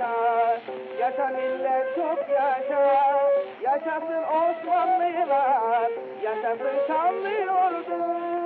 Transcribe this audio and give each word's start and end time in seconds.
yaşa, 0.00 0.60
yaşa 1.00 1.26
millet 1.28 1.94
çok 1.96 2.28
yaşa, 2.28 3.20
yaşasın 3.62 4.22
Osmanlılar, 4.22 5.90
yaşasın 6.22 6.86
Şanlı 6.86 7.52
ordu. 7.52 8.43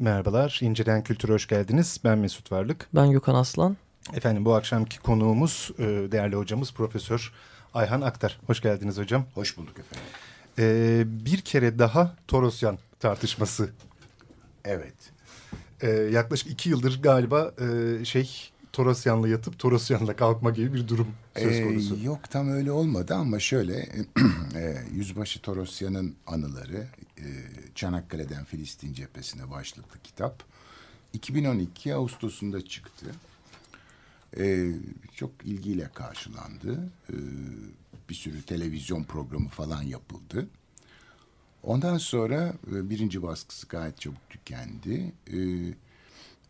Merhabalar, 0.00 0.58
İnceden 0.62 1.02
Kültür'e 1.02 1.32
hoş 1.32 1.46
geldiniz. 1.46 2.00
Ben 2.04 2.18
Mesut 2.18 2.52
Varlık. 2.52 2.88
Ben 2.94 3.10
Gökhan 3.10 3.34
Aslan. 3.34 3.76
Efendim 4.14 4.44
bu 4.44 4.54
akşamki 4.54 4.98
konuğumuz 4.98 5.70
e, 5.78 5.82
değerli 5.84 6.36
hocamız 6.36 6.72
Profesör 6.72 7.32
Ayhan 7.74 8.00
Aktar. 8.00 8.40
Hoş 8.46 8.60
geldiniz 8.60 8.98
hocam. 8.98 9.24
Hoş 9.34 9.56
bulduk 9.56 9.78
efendim. 9.78 10.06
Ee, 10.58 11.02
bir 11.06 11.40
kere 11.40 11.78
daha 11.78 12.16
Torosyan 12.28 12.78
tartışması. 13.00 13.70
Evet. 14.64 14.94
Ee, 15.80 15.88
yaklaşık 15.90 16.50
iki 16.50 16.70
yıldır 16.70 17.02
galiba 17.02 17.52
e, 17.60 18.04
şey 18.04 18.50
Torosyan'la 18.72 19.28
yatıp 19.28 19.58
Torosyan'la 19.58 20.16
kalkma 20.16 20.50
gibi 20.50 20.74
bir 20.74 20.88
durum 20.88 21.08
söz 21.36 21.56
ee, 21.56 21.64
konusu. 21.64 21.96
Ee, 21.96 22.02
yok 22.02 22.30
tam 22.30 22.48
öyle 22.48 22.72
olmadı 22.72 23.14
ama 23.14 23.38
şöyle 23.38 23.76
e, 24.54 24.76
Yüzbaşı 24.94 25.40
Torosyan'ın 25.42 26.14
anıları 26.26 26.86
e, 27.18 27.26
Çanakkale'den 27.74 28.44
Filistin 28.44 28.92
cephesine 28.92 29.50
başlıklı 29.50 30.00
kitap 30.04 30.42
2012 31.12 31.94
Ağustos'unda 31.94 32.64
çıktı. 32.64 33.06
E, 34.38 34.72
çok 35.14 35.30
ilgiyle 35.44 35.90
karşılandı. 35.94 36.90
E, 37.10 37.16
bir 38.08 38.14
sürü 38.14 38.42
televizyon 38.42 39.04
programı 39.04 39.48
falan 39.48 39.82
yapıldı. 39.82 40.46
Ondan 41.62 41.98
sonra 41.98 42.54
e, 42.72 42.90
birinci 42.90 43.22
baskısı 43.22 43.66
gayet 43.66 44.00
çabuk 44.00 44.30
tükendi. 44.30 45.12
E, 45.32 45.38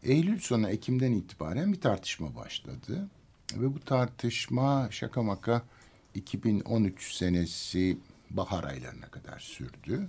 Eylül 0.02 0.38
sonu 0.38 0.68
Ekim'den 0.68 1.12
itibaren 1.12 1.72
bir 1.72 1.80
tartışma 1.80 2.34
başladı. 2.36 3.08
Ve 3.54 3.74
bu 3.74 3.80
tartışma 3.80 4.88
şaka 4.90 5.22
maka 5.22 5.62
2013 6.14 7.14
senesi 7.14 7.98
bahar 8.30 8.64
aylarına 8.64 9.06
kadar 9.06 9.38
sürdü. 9.38 10.08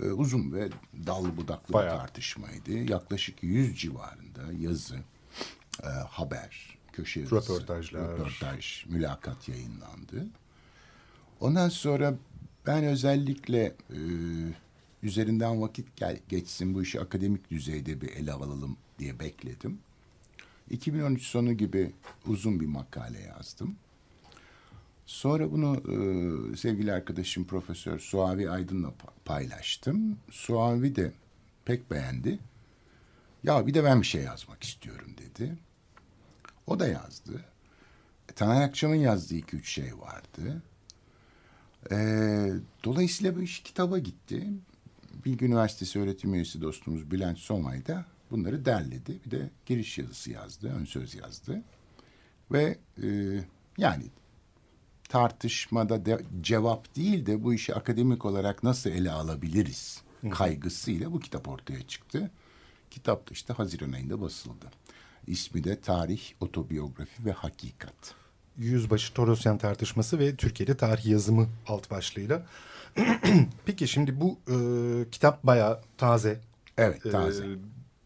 Ee, 0.00 0.04
uzun 0.04 0.52
ve 0.52 0.68
dallı 1.06 1.36
budaklı 1.36 1.74
Bayağı. 1.74 1.94
bir 1.94 1.98
tartışmaydı. 1.98 2.72
Yaklaşık 2.72 3.42
100 3.42 3.80
civarında 3.80 4.52
yazı, 4.60 4.96
e, 5.82 5.86
haber, 5.88 6.78
köşe 6.92 7.20
yazısı, 7.20 7.36
röportajlar, 7.36 8.10
röportaj, 8.10 8.86
mülakat 8.86 9.48
yayınlandı. 9.48 10.26
Ondan 11.40 11.68
sonra 11.68 12.14
ben 12.66 12.84
özellikle 12.84 13.62
e, 13.90 13.98
üzerinden 15.02 15.62
vakit 15.62 15.96
gel, 15.96 16.18
geçsin 16.28 16.74
bu 16.74 16.82
işi 16.82 17.00
akademik 17.00 17.50
düzeyde 17.50 18.00
bir 18.00 18.08
ele 18.08 18.32
alalım 18.32 18.76
diye 18.98 19.18
bekledim. 19.20 19.78
2013 20.70 21.22
sonu 21.22 21.52
gibi 21.52 21.92
uzun 22.26 22.60
bir 22.60 22.66
makale 22.66 23.20
yazdım. 23.20 23.76
Sonra 25.06 25.52
bunu 25.52 25.76
e, 25.76 26.56
sevgili 26.56 26.92
arkadaşım 26.92 27.44
Profesör 27.44 27.98
Suavi 27.98 28.50
Aydın'la 28.50 28.92
paylaştım. 29.24 30.18
Suavi 30.30 30.96
de 30.96 31.12
pek 31.64 31.90
beğendi. 31.90 32.38
Ya 33.44 33.66
bir 33.66 33.74
de 33.74 33.84
ben 33.84 34.00
bir 34.00 34.06
şey 34.06 34.22
yazmak 34.22 34.64
istiyorum 34.64 35.10
dedi. 35.18 35.58
O 36.66 36.80
da 36.80 36.88
yazdı. 36.88 37.44
E, 38.30 38.32
Taner 38.32 38.62
Akçam'ın 38.62 38.94
yazdığı 38.94 39.34
iki 39.34 39.56
üç 39.56 39.68
şey 39.68 39.98
vardı. 39.98 40.62
E, 41.90 41.96
dolayısıyla 42.84 43.36
bu 43.36 43.42
iş 43.42 43.62
kitaba 43.62 43.98
gitti. 43.98 44.48
Bilgi 45.24 45.44
Üniversitesi 45.44 46.00
öğretim 46.00 46.34
üyesi 46.34 46.62
dostumuz 46.62 47.10
Bülent 47.10 47.38
Somay 47.38 47.86
da 47.86 48.04
bunları 48.30 48.64
derledi. 48.64 49.18
Bir 49.26 49.30
de 49.30 49.50
giriş 49.66 49.98
yazısı 49.98 50.30
yazdı, 50.30 50.72
ön 50.80 50.84
söz 50.84 51.14
yazdı. 51.14 51.62
Ve 52.52 52.78
e, 53.02 53.08
yani 53.78 54.04
tartışmada 55.08 56.06
de, 56.06 56.18
cevap 56.40 56.96
değil 56.96 57.26
de 57.26 57.44
bu 57.44 57.54
işi 57.54 57.74
akademik 57.74 58.24
olarak 58.24 58.62
nasıl 58.62 58.90
ele 58.90 59.10
alabiliriz 59.10 60.02
kaygısıyla 60.30 61.12
bu 61.12 61.20
kitap 61.20 61.48
ortaya 61.48 61.82
çıktı. 61.86 62.30
Kitap 62.90 63.28
da 63.28 63.32
işte 63.32 63.52
Haziran 63.52 63.92
ayında 63.92 64.20
basıldı. 64.20 64.66
İsmi 65.26 65.64
de 65.64 65.80
Tarih, 65.80 66.20
Otobiyografi 66.40 67.24
ve 67.24 67.32
Hakikat. 67.32 68.14
Yüzbaşı 68.56 69.14
Torosyan 69.14 69.58
tartışması 69.58 70.18
ve 70.18 70.36
Türkiye'de 70.36 70.76
tarih 70.76 71.06
yazımı 71.06 71.48
alt 71.66 71.90
başlığıyla. 71.90 72.46
Peki 73.66 73.88
şimdi 73.88 74.20
bu 74.20 74.38
e, 74.48 74.56
kitap 75.10 75.44
bayağı 75.44 75.80
taze. 75.96 76.40
Evet 76.76 77.12
taze. 77.12 77.46
E, 77.46 77.48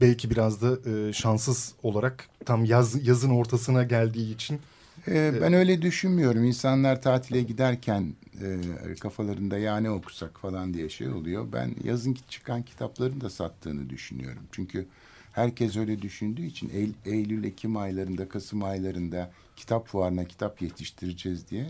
belki 0.03 0.31
biraz 0.31 0.63
da 0.63 0.91
e, 0.91 1.13
şanssız 1.13 1.75
olarak 1.83 2.29
tam 2.45 2.65
yaz 2.65 3.07
yazın 3.07 3.31
ortasına 3.31 3.83
geldiği 3.83 4.35
için. 4.35 4.61
E, 5.09 5.33
ben 5.41 5.53
öyle 5.53 5.83
düşünmüyorum. 5.83 6.45
İnsanlar 6.45 7.03
tatile 7.03 7.43
giderken 7.43 8.15
e, 8.43 8.95
kafalarında 9.01 9.59
ya 9.59 9.77
ne 9.77 9.91
okusak 9.91 10.41
falan 10.41 10.75
diye 10.75 10.89
şey 10.89 11.09
oluyor. 11.09 11.47
Ben 11.53 11.75
yazın 11.85 12.17
çıkan 12.29 12.63
kitapların 12.63 13.21
da 13.21 13.31
sattığını 13.31 13.91
düşünüyorum. 13.91 14.43
Çünkü 14.53 14.87
herkes 15.33 15.77
öyle 15.77 16.03
düşündüğü 16.03 16.47
için 16.47 16.71
Eylül, 16.75 16.95
Eylül 17.05 17.45
Ekim 17.45 17.77
aylarında, 17.77 18.29
Kasım 18.29 18.65
aylarında 18.65 19.31
kitap 19.57 19.89
fuarına 19.89 20.25
kitap 20.25 20.63
yetiştireceğiz 20.63 21.51
diye 21.51 21.67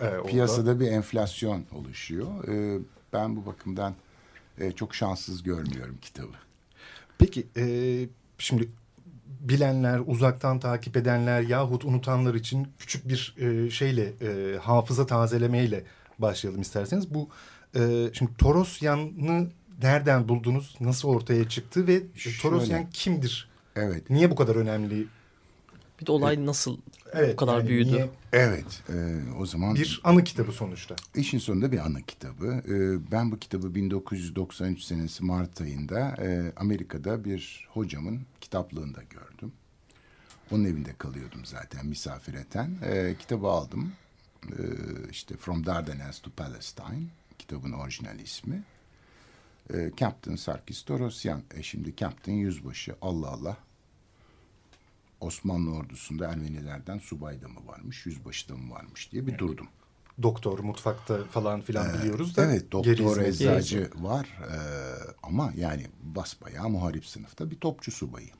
e, 0.00 0.26
piyasada 0.26 0.80
bir 0.80 0.86
enflasyon 0.86 1.64
oluşuyor. 1.72 2.48
E, 2.48 2.78
ben 3.12 3.36
bu 3.36 3.46
bakımdan 3.46 3.94
e, 4.58 4.72
çok 4.72 4.94
şanssız 4.94 5.42
görmüyorum 5.42 5.98
kitabı. 6.02 6.45
Peki 7.18 7.46
e, 7.56 7.64
şimdi 8.38 8.68
bilenler, 9.40 10.00
uzaktan 10.06 10.60
takip 10.60 10.96
edenler 10.96 11.40
yahut 11.40 11.84
unutanlar 11.84 12.34
için 12.34 12.68
küçük 12.78 13.08
bir 13.08 13.34
e, 13.38 13.70
şeyle 13.70 14.12
e, 14.20 14.58
hafıza 14.58 15.06
tazelemeyle 15.06 15.84
başlayalım 16.18 16.60
isterseniz. 16.60 17.14
Bu 17.14 17.28
e, 17.76 18.10
şimdi 18.12 18.36
Torosyan'ı 18.38 19.48
nereden 19.82 20.28
buldunuz? 20.28 20.76
Nasıl 20.80 21.08
ortaya 21.08 21.48
çıktı 21.48 21.86
ve 21.86 22.02
Şöyle, 22.14 22.38
Torosyan 22.38 22.90
kimdir? 22.90 23.48
Evet. 23.76 24.10
Niye 24.10 24.30
bu 24.30 24.36
kadar 24.36 24.56
önemli? 24.56 25.06
Bir 26.00 26.06
de 26.06 26.12
olay 26.12 26.46
nasıl 26.46 26.78
evet, 27.12 27.32
bu 27.32 27.36
kadar 27.36 27.58
yani 27.58 27.68
büyüdü? 27.68 27.92
Niye? 27.92 28.10
Evet. 28.32 28.82
E, 28.88 28.94
o 29.38 29.46
zaman 29.46 29.74
bir 29.74 30.00
anı 30.04 30.24
kitabı 30.24 30.52
sonuçta. 30.52 30.96
İşin 31.14 31.38
sonunda 31.38 31.72
bir 31.72 31.78
anı 31.78 32.02
kitabı. 32.02 32.46
E, 32.46 33.10
ben 33.12 33.32
bu 33.32 33.38
kitabı 33.38 33.74
1993 33.74 34.82
senesi 34.82 35.24
Mart 35.24 35.60
ayında 35.60 35.98
e, 36.00 36.52
Amerika'da 36.56 37.24
bir 37.24 37.68
hocamın 37.72 38.20
kitaplığında 38.40 39.02
gördüm. 39.02 39.52
Onun 40.50 40.64
evinde 40.64 40.94
kalıyordum 40.98 41.44
zaten 41.44 41.86
misafireten. 41.86 42.70
E, 42.82 43.14
kitabı 43.18 43.46
aldım. 43.46 43.92
E, 44.46 44.62
işte 45.10 45.36
From 45.36 45.66
Dardanelles 45.66 46.20
to 46.20 46.30
Palestine 46.30 47.02
kitabın 47.38 47.72
orijinal 47.72 48.18
ismi. 48.18 48.62
E, 49.74 49.90
Captain 49.96 50.36
Sarkis 50.36 50.82
Torosyan. 50.82 51.42
E, 51.54 51.62
şimdi 51.62 51.96
Captain 51.96 52.36
Yüzbaşı. 52.36 52.94
Allah 53.02 53.28
Allah. 53.28 53.56
Osmanlı 55.20 55.74
ordusunda 55.74 56.26
Ermenilerden 56.26 56.98
subay 56.98 57.42
da 57.42 57.48
mı 57.48 57.60
varmış, 57.66 58.06
yüzbaşı 58.06 58.48
da 58.48 58.56
mı 58.56 58.74
varmış 58.74 59.12
diye 59.12 59.26
bir 59.26 59.30
evet. 59.30 59.40
durdum. 59.40 59.68
Doktor, 60.22 60.58
mutfakta 60.58 61.24
falan 61.24 61.60
filan 61.60 61.90
ee, 61.90 61.98
biliyoruz 61.98 62.36
da. 62.36 62.44
Evet, 62.44 62.72
doktor, 62.72 63.20
eczacı 63.20 63.90
var. 63.94 64.38
Ee, 64.42 64.56
ama 65.22 65.52
yani 65.56 65.86
basbayağı 66.02 66.68
muharip 66.68 67.06
sınıfta 67.06 67.50
bir 67.50 67.56
topçu 67.56 67.92
subayı. 67.92 68.30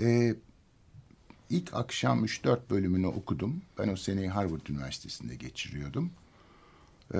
Ee, 0.00 0.34
ilk 1.50 1.74
akşam 1.74 2.24
3-4 2.24 2.58
bölümünü 2.70 3.06
okudum. 3.06 3.62
Ben 3.78 3.88
o 3.88 3.96
seneyi 3.96 4.28
Harvard 4.28 4.66
Üniversitesi'nde 4.66 5.34
geçiriyordum. 5.34 6.10
Ee, 7.14 7.18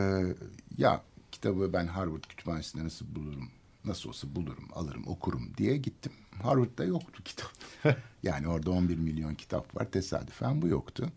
ya 0.79 1.03
kitabı 1.33 1.73
ben 1.73 1.87
Harvard 1.87 2.23
Kütüphanesi'nde 2.23 2.85
nasıl 2.85 3.15
bulurum, 3.15 3.51
nasıl 3.89 4.09
olsa 4.09 4.37
bulurum, 4.37 4.69
alırım, 4.73 5.05
okurum 5.07 5.53
diye 5.57 5.77
gittim. 5.77 6.13
Harvard'da 6.43 6.85
yoktu 6.85 7.23
kitap. 7.25 7.51
yani 8.23 8.49
orada 8.49 8.71
11 8.71 8.97
milyon 8.97 9.35
kitap 9.35 9.77
var. 9.77 9.91
Tesadüfen 9.91 10.63
bu 10.63 10.69
yoktu. 10.69 11.09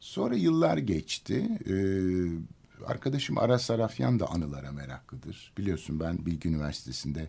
Sonra 0.00 0.34
yıllar 0.34 0.78
geçti. 0.78 1.48
Ee, 1.68 2.86
arkadaşım 2.86 3.38
Aras 3.38 3.70
Arafyan 3.70 4.20
da 4.20 4.26
anılara 4.30 4.72
meraklıdır. 4.72 5.52
Biliyorsun 5.58 6.00
ben 6.00 6.26
Bilgi 6.26 6.48
Üniversitesi'nde 6.48 7.28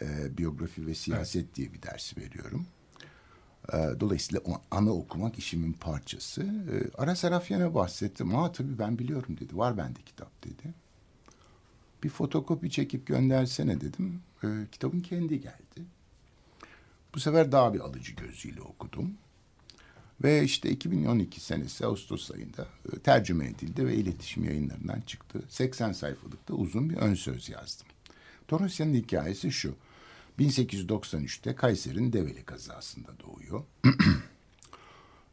e, 0.00 0.38
biyografi 0.38 0.86
ve 0.86 0.94
siyaset 0.94 1.44
evet. 1.44 1.54
diye 1.54 1.72
bir 1.72 1.82
ders 1.82 2.18
veriyorum. 2.18 2.66
E, 3.72 3.76
dolayısıyla 4.00 4.40
o 4.44 4.62
anı 4.70 4.92
okumak 4.92 5.38
işimin 5.38 5.72
parçası. 5.72 6.42
E, 6.42 7.02
Aras 7.02 7.24
Arafyan'a 7.24 7.74
bahsettim. 7.74 8.34
Ha 8.34 8.52
tabii 8.52 8.78
ben 8.78 8.98
biliyorum 8.98 9.36
dedi. 9.40 9.56
Var 9.56 9.76
bende 9.76 10.02
kitap 10.06 10.44
dedi. 10.44 10.74
Bir 12.02 12.08
fotokopi 12.08 12.70
çekip 12.70 13.06
göndersene 13.06 13.80
dedim. 13.80 14.22
E, 14.44 14.48
kitabın 14.72 15.00
kendi 15.00 15.40
geldi. 15.40 15.82
Bu 17.14 17.20
sefer 17.20 17.52
daha 17.52 17.74
bir 17.74 17.80
alıcı 17.80 18.12
gözüyle 18.12 18.60
okudum. 18.60 19.14
Ve 20.22 20.44
işte 20.44 20.70
2012 20.70 21.40
senesi 21.40 21.86
Ağustos 21.86 22.30
ayında 22.30 22.66
e, 22.92 22.98
tercüme 22.98 23.46
edildi 23.46 23.86
ve 23.86 23.94
iletişim 23.94 24.44
yayınlarından 24.44 25.00
çıktı. 25.00 25.42
80 25.48 25.92
sayfalıkta 25.92 26.54
uzun 26.54 26.90
bir 26.90 26.96
ön 26.96 27.14
söz 27.14 27.48
yazdım. 27.48 27.86
Torosya'nın 28.48 28.94
hikayesi 28.94 29.52
şu. 29.52 29.74
1893'te 30.38 31.54
Kayseri'nin 31.54 32.12
Develi 32.12 32.44
kazasında 32.44 33.08
doğuyor. 33.20 33.64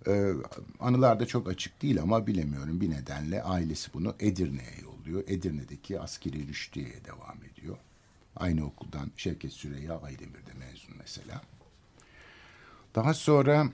ee, 0.07 0.34
anılarda 0.80 1.25
çok 1.25 1.50
açık 1.50 1.81
değil 1.81 2.01
ama 2.01 2.28
bilemiyorum 2.28 2.81
bir 2.81 2.90
nedenle 2.90 3.44
ailesi 3.44 3.94
bunu 3.94 4.16
Edirne'ye 4.19 4.74
yolluyor. 4.84 5.24
Edirne'deki 5.28 6.00
askeri 6.00 6.48
rüştiyeye 6.48 7.06
devam 7.06 7.38
ediyor. 7.51 7.78
Aynı 8.36 8.66
okuldan 8.66 9.12
Şevket 9.18 9.54
Süreyya 9.54 10.00
Aydemir'de 10.00 10.54
mezun 10.60 10.96
mesela. 11.00 11.42
Daha 12.96 13.13
sonra 13.13 13.69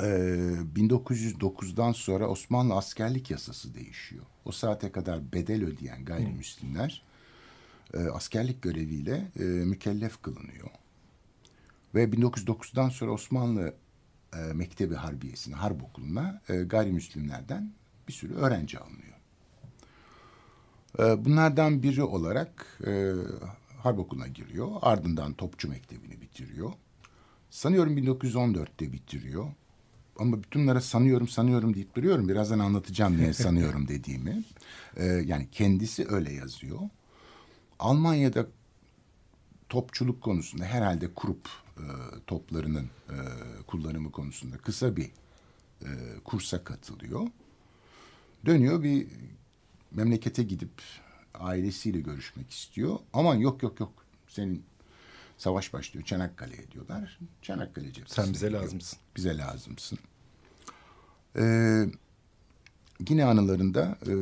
e, 0.00 0.04
1909'dan 0.76 1.92
sonra 1.92 2.28
Osmanlı 2.28 2.74
askerlik 2.74 3.30
yasası 3.30 3.74
değişiyor. 3.74 4.24
O 4.44 4.52
saate 4.52 4.92
kadar 4.92 5.32
bedel 5.32 5.64
ödeyen 5.64 6.04
gayrimüslimler 6.04 7.02
e, 7.94 7.98
askerlik 7.98 8.62
göreviyle 8.62 9.30
e, 9.38 9.42
mükellef 9.42 10.22
kılınıyor. 10.22 10.70
Ve 11.94 12.04
1909'dan 12.04 12.88
sonra 12.88 13.10
Osmanlı 13.10 13.74
e, 14.34 14.52
Mektebi 14.52 14.94
Harbiyesi'ne, 14.94 15.54
Harp 15.54 15.82
Okulu'na 15.82 16.42
e, 16.48 16.56
gayrimüslimlerden 16.56 17.72
bir 18.08 18.12
sürü 18.12 18.34
öğrenci 18.34 18.78
alınıyor. 18.78 19.16
E, 20.98 21.24
bunlardan 21.24 21.82
biri 21.82 22.02
olarak 22.02 22.80
e, 22.86 23.12
Harp 23.82 23.98
Okulu'na 23.98 24.26
giriyor. 24.26 24.70
Ardından 24.82 25.32
Topçu 25.32 25.68
Mektebi'ni 25.68 26.20
bitiriyor. 26.20 26.72
Sanıyorum 27.50 27.98
1914'te 27.98 28.92
bitiriyor. 28.92 29.46
Ama 30.18 30.42
bütünlere 30.42 30.80
sanıyorum 30.80 31.28
sanıyorum 31.28 31.74
deyip 31.74 31.94
duruyorum. 31.94 32.28
Birazdan 32.28 32.58
anlatacağım 32.58 33.16
niye 33.16 33.32
sanıyorum 33.44 33.88
dediğimi. 33.88 34.42
Ee, 34.96 35.04
yani 35.04 35.48
kendisi 35.52 36.06
öyle 36.08 36.32
yazıyor. 36.32 36.80
Almanya'da 37.78 38.46
topçuluk 39.68 40.22
konusunda 40.22 40.64
herhalde 40.64 41.14
kurup 41.14 41.48
e, 41.76 41.84
toplarının 42.26 42.90
e, 43.10 43.16
kullanımı 43.66 44.12
konusunda 44.12 44.56
kısa 44.56 44.96
bir 44.96 45.10
e, 45.82 45.88
kursa 46.24 46.64
katılıyor. 46.64 47.26
Dönüyor 48.46 48.82
bir 48.82 49.06
memlekete 49.90 50.42
gidip 50.42 50.82
ailesiyle 51.34 52.00
görüşmek 52.00 52.50
istiyor. 52.50 52.98
Aman 53.12 53.34
yok 53.34 53.62
yok 53.62 53.80
yok 53.80 53.92
senin 54.28 54.64
Savaş 55.38 55.72
başlıyor. 55.72 56.06
Çanakkale'ye 56.06 56.70
diyorlar. 56.70 57.18
Çanakkale 57.42 57.92
cephesine. 57.92 58.24
Sen 58.24 58.34
bize 58.34 58.52
lazımsın. 58.52 58.98
Bize 59.16 59.38
lazımsın. 59.38 59.98
Ee, 61.38 61.86
yine 63.08 63.24
anılarında 63.24 63.98
e, 64.06 64.12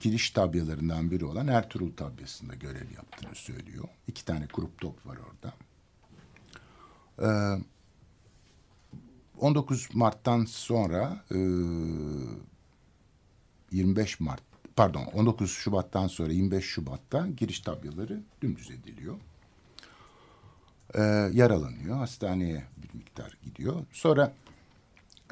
giriş 0.00 0.30
tabyalarından 0.30 1.10
biri 1.10 1.24
olan 1.24 1.46
Ertuğrul 1.46 1.92
tabyasında 1.92 2.54
görev 2.54 2.90
yaptığını 2.96 3.34
söylüyor. 3.34 3.84
İki 4.08 4.24
tane 4.24 4.46
kurup 4.46 4.80
top 4.80 5.06
var 5.06 5.16
orada. 5.16 5.54
Ee, 7.22 7.26
19 9.38 9.94
Mart'tan 9.94 10.44
sonra 10.44 11.24
e, 11.30 11.38
25 13.72 14.20
Mart 14.20 14.42
pardon 14.76 15.04
19 15.04 15.50
Şubat'tan 15.50 16.06
sonra 16.06 16.32
25 16.32 16.64
Şubat'ta 16.64 17.26
giriş 17.26 17.60
tabyaları 17.60 18.22
dümdüz 18.42 18.70
ediliyor 18.70 19.16
e, 20.94 21.02
yaralanıyor. 21.32 21.96
Hastaneye 21.96 22.64
bir 22.76 22.94
miktar 22.94 23.38
gidiyor. 23.42 23.86
Sonra 23.92 24.34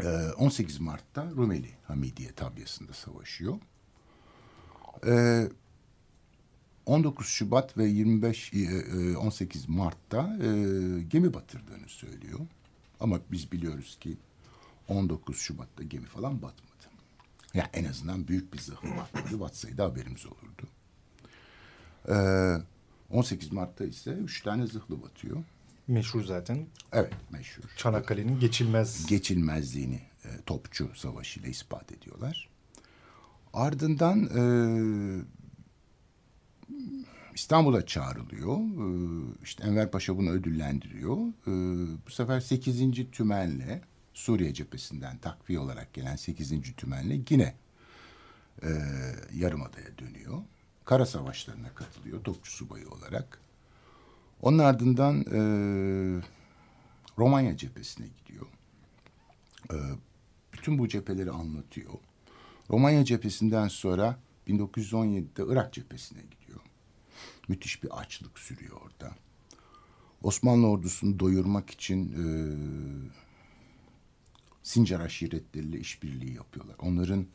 e, 0.00 0.07
18 0.38 0.81
Mart'ta 0.81 1.31
Rumeli 1.31 1.71
Hamidiye 1.87 2.33
tabyasında 2.33 2.93
savaşıyor. 2.93 3.59
E, 5.07 5.45
19 6.87 7.26
Şubat 7.26 7.79
ve 7.79 7.85
25 7.85 8.53
18 9.17 9.69
Mart'ta 9.69 10.37
e, 10.43 10.49
gemi 11.03 11.35
batırdığını 11.35 11.88
söylüyor. 11.88 12.41
Ama 13.00 13.21
biz 13.33 13.53
biliyoruz 13.53 13.99
ki 14.00 14.17
19 14.88 15.37
Şubat'ta 15.37 15.83
gemi 15.83 16.07
falan 16.07 16.43
batmadı. 16.43 16.64
Ya 17.55 17.62
yani 17.62 17.69
en 17.73 17.91
azından 17.91 18.29
büyük 18.29 18.55
bir 18.55 18.59
zırhlı 18.59 18.97
batmadı. 18.97 19.41
Batsaydı 19.41 19.83
haberimiz 19.83 20.26
olurdu. 20.26 20.69
Ee, 22.09 23.17
18 23.17 23.53
Mart'ta 23.53 23.85
ise 23.85 24.11
üç 24.11 24.43
tane 24.43 24.67
zırhlı 24.67 25.03
batıyor. 25.03 25.45
Meşhur 25.88 26.25
zaten. 26.25 26.67
Evet 26.93 27.12
meşhur. 27.31 27.64
Çanakkale'nin 27.76 28.41
geçilmez... 28.41 29.07
Geçilmezliğini 29.07 30.00
e, 30.25 30.29
topçu 30.47 30.91
savaşıyla 30.95 31.49
ispat 31.49 31.93
ediyorlar. 31.93 32.49
Ardından 33.53 34.25
e, 34.25 34.43
İstanbul'a 37.35 37.87
çağrılıyor. 37.87 38.57
E, 38.59 38.87
işte 39.43 39.64
Enver 39.64 39.91
Paşa 39.91 40.17
bunu 40.17 40.31
ödüllendiriyor. 40.31 41.17
E, 41.17 41.53
bu 42.07 42.11
sefer 42.11 42.41
8. 42.41 43.11
Tümen'le 43.12 43.81
Suriye 44.14 44.55
cephesinden 44.55 45.19
takviye 45.19 45.59
olarak 45.59 45.93
gelen 45.93 46.17
8. 46.17 46.76
Tümen'le 46.76 47.25
yine 47.31 47.55
e, 48.62 48.69
Yarımada'ya 49.35 49.99
dönüyor. 49.99 50.43
Kara 50.85 51.07
savaşlarına 51.07 51.75
katılıyor 51.75 52.25
topçu 52.25 52.53
subayı 52.53 52.88
olarak. 52.88 53.41
Onun 54.43 54.59
ardından 54.59 55.21
e, 55.21 55.41
Romanya 57.19 57.57
cephesine 57.57 58.07
gidiyor. 58.07 58.47
E, 59.71 59.76
bütün 60.53 60.79
bu 60.79 60.88
cepheleri 60.88 61.31
anlatıyor. 61.31 61.93
Romanya 62.71 63.05
cephesinden 63.05 63.69
sonra 63.69 64.19
1917'de 64.49 65.53
Irak 65.53 65.73
cephesine 65.73 66.23
gidiyor. 66.23 66.44
Müthiş 67.49 67.83
bir 67.83 68.01
açlık 68.01 68.39
sürüyor 68.39 68.81
orada. 68.81 69.15
Osmanlı 70.23 70.67
ordusunu 70.69 71.19
doyurmak 71.19 71.71
için 71.71 72.13
e, 72.13 72.25
Sincar 74.63 75.01
aşiretleriyle 75.01 75.81
işbirliği 75.81 76.35
yapıyorlar. 76.35 76.77
Onların 76.79 77.27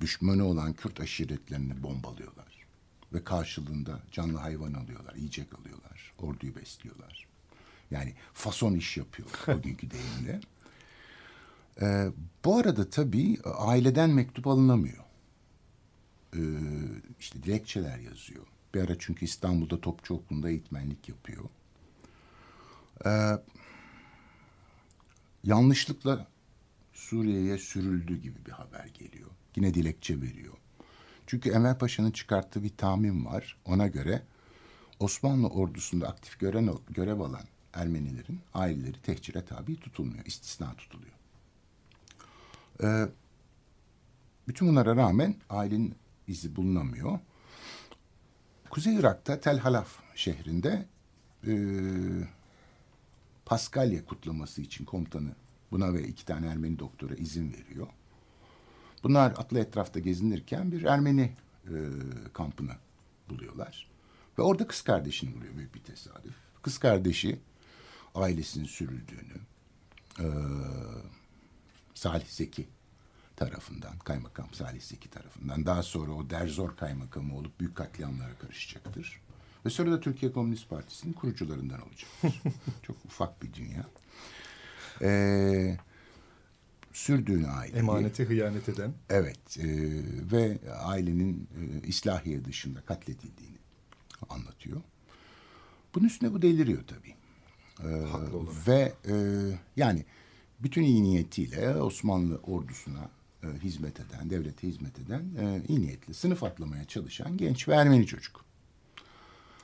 düşmanı 0.00 0.44
olan 0.44 0.72
Kürt 0.72 1.00
aşiretlerini 1.00 1.82
bombalıyorlar. 1.82 2.66
Ve 3.12 3.24
karşılığında 3.24 4.00
canlı 4.12 4.38
hayvan 4.38 4.72
alıyorlar, 4.72 5.14
yiyecek 5.14 5.58
alıyorlar, 5.58 6.12
orduyu 6.18 6.56
besliyorlar. 6.56 7.26
Yani 7.90 8.14
fason 8.34 8.74
iş 8.74 8.96
yapıyorlar 8.96 9.46
bugünkü 9.58 9.88
deyimle. 9.90 10.40
Ee, 11.80 12.10
bu 12.44 12.58
arada 12.58 12.90
tabii 12.90 13.38
aileden 13.44 14.10
mektup 14.10 14.46
alınamıyor. 14.46 15.04
Ee, 16.36 16.40
işte 17.20 17.42
dilekçeler 17.42 17.98
yazıyor. 17.98 18.46
Bir 18.74 18.80
ara 18.82 18.98
çünkü 18.98 19.24
İstanbul'da 19.24 19.80
Topçu 19.80 20.14
Okulu'nda 20.14 20.50
eğitmenlik 20.50 21.08
yapıyor. 21.08 21.44
Ee, 23.06 23.32
yanlışlıkla 25.44 26.26
Suriye'ye 26.92 27.58
sürüldü 27.58 28.22
gibi 28.22 28.46
bir 28.46 28.52
haber 28.52 28.86
geliyor. 28.86 29.30
Yine 29.56 29.74
dilekçe 29.74 30.20
veriyor. 30.20 30.54
Çünkü 31.26 31.50
Enver 31.50 31.78
Paşa'nın 31.78 32.10
çıkarttığı 32.10 32.62
bir 32.62 32.76
tahmin 32.76 33.24
var. 33.24 33.56
Ona 33.64 33.86
göre 33.86 34.22
Osmanlı 35.00 35.48
ordusunda 35.48 36.08
aktif 36.08 36.38
gören, 36.40 36.70
görev 36.90 37.20
alan 37.20 37.44
Ermenilerin 37.72 38.40
aileleri 38.54 39.02
tehcire 39.02 39.44
tabi 39.44 39.76
tutulmuyor. 39.76 40.26
istisna 40.26 40.74
tutuluyor. 40.74 41.12
Ee, 42.82 43.08
bütün 44.48 44.68
bunlara 44.68 44.96
rağmen 44.96 45.36
ailenin 45.50 45.94
izi 46.28 46.56
bulunamıyor. 46.56 47.18
Kuzey 48.72 48.94
Irak'ta 48.94 49.40
Tel 49.40 49.58
Halaf 49.58 49.88
şehrinde 50.14 50.86
e, 51.46 51.52
Paskalya 53.44 54.04
kutlaması 54.04 54.62
için 54.62 54.84
komutanı 54.84 55.34
buna 55.70 55.94
ve 55.94 56.08
iki 56.08 56.24
tane 56.24 56.46
Ermeni 56.46 56.78
doktora 56.78 57.14
izin 57.14 57.52
veriyor. 57.52 57.86
Bunlar 59.02 59.30
atlı 59.30 59.58
etrafta 59.58 60.00
gezinirken 60.00 60.72
bir 60.72 60.82
Ermeni 60.82 61.32
e, 61.64 61.74
kampını 62.32 62.72
buluyorlar. 63.28 63.86
Ve 64.38 64.42
orada 64.42 64.66
kız 64.66 64.82
kardeşini 64.82 65.34
buluyor 65.34 65.56
büyük 65.56 65.74
bir 65.74 65.80
tesadüf. 65.80 66.34
Kız 66.62 66.78
kardeşi 66.78 67.40
ailesinin 68.14 68.66
sürüldüğünü 68.66 69.40
e, 70.18 70.26
Salih 71.94 72.26
Zeki 72.26 72.68
tarafından, 73.46 73.98
kaymakam 73.98 74.46
Salih 74.52 74.80
Zeki 74.80 75.10
tarafından 75.10 75.66
daha 75.66 75.82
sonra 75.82 76.12
o 76.12 76.30
Derzor 76.30 76.76
kaymakamı 76.76 77.36
olup 77.36 77.60
büyük 77.60 77.76
katliamlara 77.76 78.34
karışacaktır. 78.38 79.20
Ve 79.66 79.70
sonra 79.70 79.92
da 79.92 80.00
Türkiye 80.00 80.32
Komünist 80.32 80.68
Partisi'nin 80.68 81.12
kurucularından 81.12 81.80
olacaktır. 81.82 82.42
Çok 82.82 82.96
ufak 83.04 83.42
bir 83.42 83.52
dünya. 83.52 83.86
Ee, 85.02 85.76
sürdüğünü 86.92 87.46
aile. 87.46 87.78
Emanete 87.78 88.24
hıyanet 88.24 88.68
eden. 88.68 88.94
Evet 89.10 89.58
e, 89.58 89.66
ve 90.32 90.58
ailenin 90.84 91.48
e, 91.60 91.86
İslahiye 91.86 92.44
dışında 92.44 92.80
katledildiğini 92.80 93.58
anlatıyor. 94.28 94.80
Bunun 95.94 96.06
üstüne 96.06 96.32
bu 96.32 96.42
deliriyor 96.42 96.82
tabii. 96.84 97.14
Ee, 97.80 98.06
Haklı 98.06 98.38
olarak. 98.38 98.68
Ve 98.68 98.92
e, 99.08 99.14
yani 99.76 100.04
bütün 100.62 100.82
iyi 100.82 101.02
niyetiyle 101.02 101.76
Osmanlı 101.76 102.36
ordusuna 102.36 103.10
e, 103.42 103.46
hizmet 103.62 104.00
eden, 104.00 104.30
devlete 104.30 104.68
hizmet 104.68 104.98
eden 104.98 105.24
e, 105.40 105.62
iyi 105.68 105.80
niyetli, 105.80 106.14
sınıf 106.14 106.44
atlamaya 106.44 106.84
çalışan 106.84 107.36
genç 107.36 107.68
ve 107.68 107.74
Ermeni 107.74 108.06
çocuk. 108.06 108.44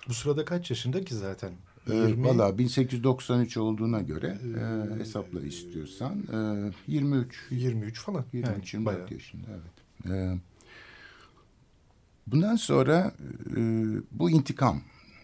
Bu 0.08 0.14
sırada 0.14 0.44
kaç 0.44 0.70
yaşında 0.70 1.04
ki 1.04 1.14
zaten? 1.14 1.52
E, 1.90 2.22
Valla 2.22 2.58
1893 2.58 3.56
olduğuna 3.56 4.00
göre 4.00 4.38
e, 4.58 4.98
hesapla 4.98 5.40
istiyorsan 5.40 6.22
e, 6.88 6.92
23. 6.92 7.46
23 7.50 8.00
falan. 8.00 8.24
23 8.32 8.74
yani 8.74 8.84
24 8.90 9.12
yaşında 9.12 9.46
evet. 9.50 10.10
E, 10.12 10.38
bundan 12.26 12.56
sonra 12.56 13.12
e, 13.56 13.60
bu 14.12 14.30
intikam 14.30 14.80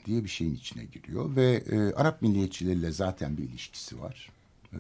diye 0.07 0.25
bir 0.25 0.29
şeyin 0.29 0.55
içine 0.55 0.85
giriyor 0.85 1.37
ve 1.37 1.63
e, 1.71 1.93
Arap 1.93 2.23
milliyetçileriyle 2.23 2.91
zaten 2.93 3.37
bir 3.37 3.43
ilişkisi 3.43 4.01
var. 4.01 4.31
E, 4.73 4.79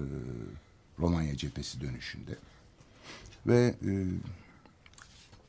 Romanya 0.98 1.36
cephesi 1.36 1.80
dönüşünde. 1.80 2.32
Ve 3.46 3.74
e, 3.86 3.90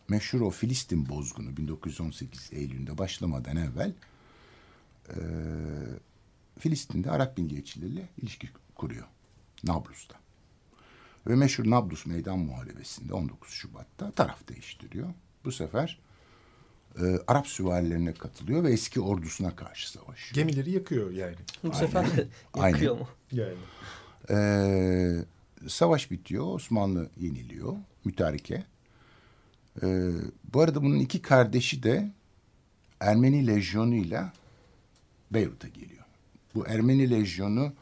meşhur 0.08 0.42
o 0.42 0.50
Filistin 0.50 1.10
bozgunu 1.10 1.58
1918 1.58 2.50
Eylül'ünde 2.54 2.98
başlamadan 2.98 3.58
evvel 3.58 3.94
e, 5.10 5.16
Filistin'de 6.60 7.12
Arap 7.12 7.38
milliyetçileriyle 7.38 8.10
ilişki 8.18 8.50
kuruyor. 8.76 9.06
Nablus'ta. 9.64 10.16
Ve 11.28 11.36
meşhur 11.36 11.70
Nablus 11.70 12.06
Meydan 12.06 12.40
Muharebesi'nde 12.40 13.14
19 13.14 13.50
Şubat'ta 13.50 14.12
taraf 14.12 14.48
değiştiriyor. 14.48 15.10
Bu 15.46 15.52
sefer 15.52 16.00
e, 17.02 17.04
Arap 17.28 17.48
süvarilerine 17.48 18.14
katılıyor 18.14 18.64
ve 18.64 18.72
eski 18.72 19.02
ordusuna 19.02 19.56
karşı 19.56 19.92
savaşıyor. 19.92 20.36
Gemileri 20.36 20.72
yakıyor 20.72 21.12
yani. 21.12 21.36
Bu 21.64 21.68
Aynen. 21.68 21.80
sefer 21.80 22.06
yakıyor 22.72 23.00
mu? 23.00 23.08
Yani. 23.32 23.58
Ee, 24.30 25.26
savaş 25.68 26.12
bitiyor. 26.12 26.56
Osmanlı 26.56 27.10
yeniliyor. 27.18 27.76
Mütareke. 28.06 28.64
Ee, 29.84 30.12
bu 30.54 30.62
arada 30.62 30.84
bunun 30.84 31.00
iki 31.00 31.22
kardeşi 31.22 31.84
de 31.84 32.12
Ermeni 33.00 33.48
lejyonuyla 33.48 34.34
Beyrut'a 35.32 35.68
geliyor. 35.68 36.04
Bu 36.56 36.68
Ermeni 36.68 37.10
lejyonu 37.10 37.74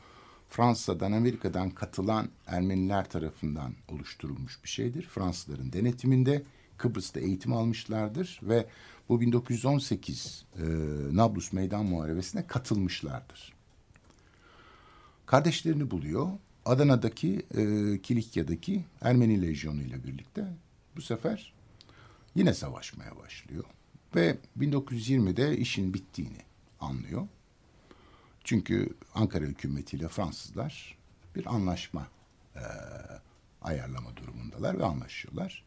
Fransa'dan, 0.50 1.12
Amerika'dan 1.12 1.70
katılan 1.70 2.30
Ermeniler 2.48 3.10
tarafından 3.10 3.74
oluşturulmuş 3.90 4.64
bir 4.64 4.70
şeydir. 4.70 5.04
Fransızların 5.04 5.74
denetiminde 5.74 6.44
Kıbrıs'ta 6.78 7.20
eğitim 7.20 7.54
almışlardır 7.54 8.40
ve 8.44 8.66
bu 9.10 9.22
1918 9.22 10.46
e, 10.56 10.62
Nablus 11.16 11.54
Meydan 11.54 11.86
Muharebesi'ne 11.86 12.48
katılmışlardır. 12.48 13.54
Kardeşlerini 15.26 15.92
buluyor. 15.92 16.28
Adana'daki, 16.66 17.46
e, 17.58 17.62
Kilikya'daki 18.02 18.86
Ermeni 19.02 19.42
lejyonu 19.42 19.82
ile 19.82 20.04
birlikte 20.04 20.46
bu 20.96 21.02
sefer 21.02 21.54
yine 22.36 22.54
savaşmaya 22.54 23.18
başlıyor. 23.18 23.64
Ve 24.16 24.38
1920'de 24.60 25.58
işin 25.58 25.94
bittiğini 25.94 26.42
anlıyor. 26.80 27.28
Çünkü 28.44 28.90
Ankara 29.16 29.46
hükümetiyle 29.46 30.08
Fransızlar 30.08 30.98
bir 31.36 31.54
anlaşma 31.56 32.08
e, 32.56 32.64
ayarlama 33.62 34.18
durumundalar 34.18 34.80
ve 34.80 34.86
anlaşıyorlar. 34.86 35.64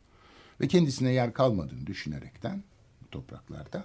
Ve 0.60 0.68
kendisine 0.68 1.12
yer 1.12 1.32
kalmadığını 1.32 1.86
düşünerekten 1.86 2.62
bu 3.02 3.10
topraklarda 3.10 3.84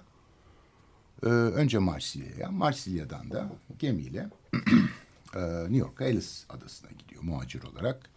e, 1.22 1.26
önce 1.26 1.78
Marsilya'ya, 1.78 2.50
Marsilya'dan 2.50 3.30
da 3.30 3.52
gemiyle 3.78 4.28
e, 5.34 5.40
New 5.62 5.76
York'a 5.76 6.04
Ellis 6.04 6.46
adasına 6.48 6.90
gidiyor 6.90 7.22
muhacir 7.22 7.62
olarak. 7.62 8.10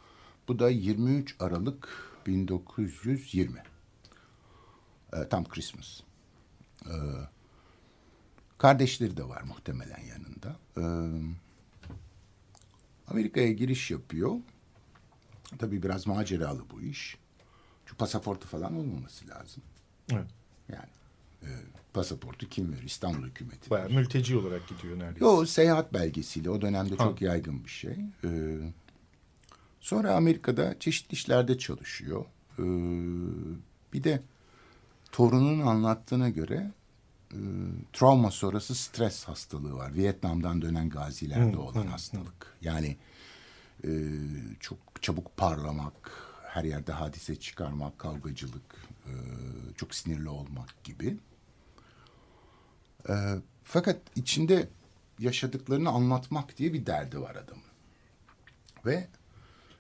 Bu 0.48 0.60
da 0.60 0.70
23 0.70 1.36
Aralık 1.40 1.90
1920. 2.28 3.64
E, 5.14 5.30
tam 5.30 5.46
Christmas. 5.46 6.02
E, 6.86 6.94
Kardeşleri 8.58 9.18
de 9.18 9.30
var 9.30 9.42
muhtemelen 9.42 10.02
yanında. 10.04 10.56
Ee, 10.78 10.82
Amerika'ya 13.08 13.52
giriş 13.52 13.92
yapıyor. 13.92 14.36
Tabii 15.60 15.84
biraz 15.84 16.08
maceralı 16.08 16.70
bu 16.72 16.82
iş. 16.82 17.18
Şu 17.86 17.98
pasaportu 17.98 18.48
falan 18.48 18.76
olmaması 18.76 19.28
lazım. 19.28 19.64
Evet. 20.12 20.28
Yani 20.70 20.90
e, 21.44 21.50
pasaportu 21.94 22.50
kim 22.50 22.74
verir? 22.74 22.84
İstanbul 22.84 23.24
hükümeti. 23.28 23.70
Bayağı 23.70 23.90
mülteci 23.90 24.38
olarak 24.38 24.68
gidiyor 24.68 25.00
neredeyse. 25.00 25.26
Yo 25.26 25.46
seyahat 25.46 25.94
belgesiyle 25.94 26.50
o 26.50 26.62
dönemde 26.62 26.98
çok 26.98 27.22
yaygın 27.22 27.64
bir 27.64 27.70
şey. 27.70 27.96
Ee, 28.24 28.58
sonra 29.82 30.16
Amerika'da 30.16 30.80
çeşitli 30.80 31.14
işlerde 31.14 31.58
çalışıyor. 31.58 32.26
Ee, 32.60 32.64
bir 33.94 34.04
de 34.04 34.22
torunun 35.12 35.60
anlattığına 35.60 36.30
göre 36.30 36.72
e, 37.32 37.40
travma 37.94 38.32
sonrası 38.32 38.76
stres 38.76 39.24
hastalığı 39.24 39.74
var. 39.74 39.94
Vietnam'dan 39.94 40.62
dönen 40.62 40.90
gazilerde 40.90 41.58
olan 41.58 41.88
hastalık. 41.88 42.58
Yani 42.62 42.98
e, 43.84 43.90
çok 44.60 44.78
çabuk 45.02 45.38
parlamak, 45.38 46.12
her 46.56 46.64
yerde 46.64 46.92
hadise 46.92 47.36
çıkarmak, 47.36 48.00
kavgacılık, 48.00 48.76
e, 49.06 49.12
çok 49.78 49.96
sinirli 49.96 50.30
olmak 50.30 50.84
gibi. 50.84 51.18
E, 53.10 53.14
fakat 53.64 53.98
içinde 54.16 54.70
yaşadıklarını 55.20 55.90
anlatmak 55.90 56.58
diye 56.58 56.74
bir 56.74 56.86
derdi 56.86 57.22
var 57.22 57.36
adamın. 57.36 57.64
Ve 58.86 59.08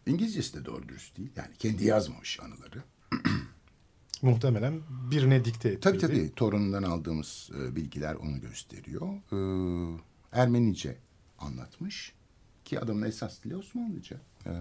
İngilizcesi 0.05 0.53
de 0.53 0.65
doğru 0.65 0.89
dürüst 0.89 1.17
değil. 1.17 1.31
Yani 1.35 1.55
kendi 1.59 1.85
yazmamış 1.85 2.39
anıları. 2.39 2.83
Muhtemelen 4.21 4.81
birine 5.11 5.45
dikte 5.45 5.69
etti. 5.69 5.79
Tabii 5.79 5.97
tabii. 5.97 6.31
Torunundan 6.35 6.83
aldığımız 6.83 7.49
e, 7.59 7.75
bilgiler 7.75 8.15
onu 8.15 8.41
gösteriyor. 8.41 9.09
Ermenice 10.31 10.97
anlatmış. 11.39 12.13
Ki 12.65 12.79
adamın 12.79 13.07
esas 13.07 13.43
dili 13.43 13.55
Osmanlıca. 13.55 14.17
E, 14.45 14.51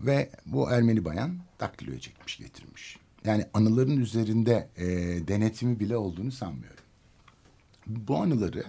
ve 0.00 0.30
bu 0.46 0.70
Ermeni 0.70 1.04
bayan 1.04 1.38
daktiloya 1.60 2.00
çekmiş 2.00 2.38
getirmiş. 2.38 2.98
Yani 3.24 3.46
anıların 3.54 3.96
üzerinde 3.96 4.68
e, 4.76 4.86
denetimi 5.28 5.80
bile 5.80 5.96
olduğunu 5.96 6.32
sanmıyorum. 6.32 6.84
Bu 7.86 8.16
anıları 8.16 8.64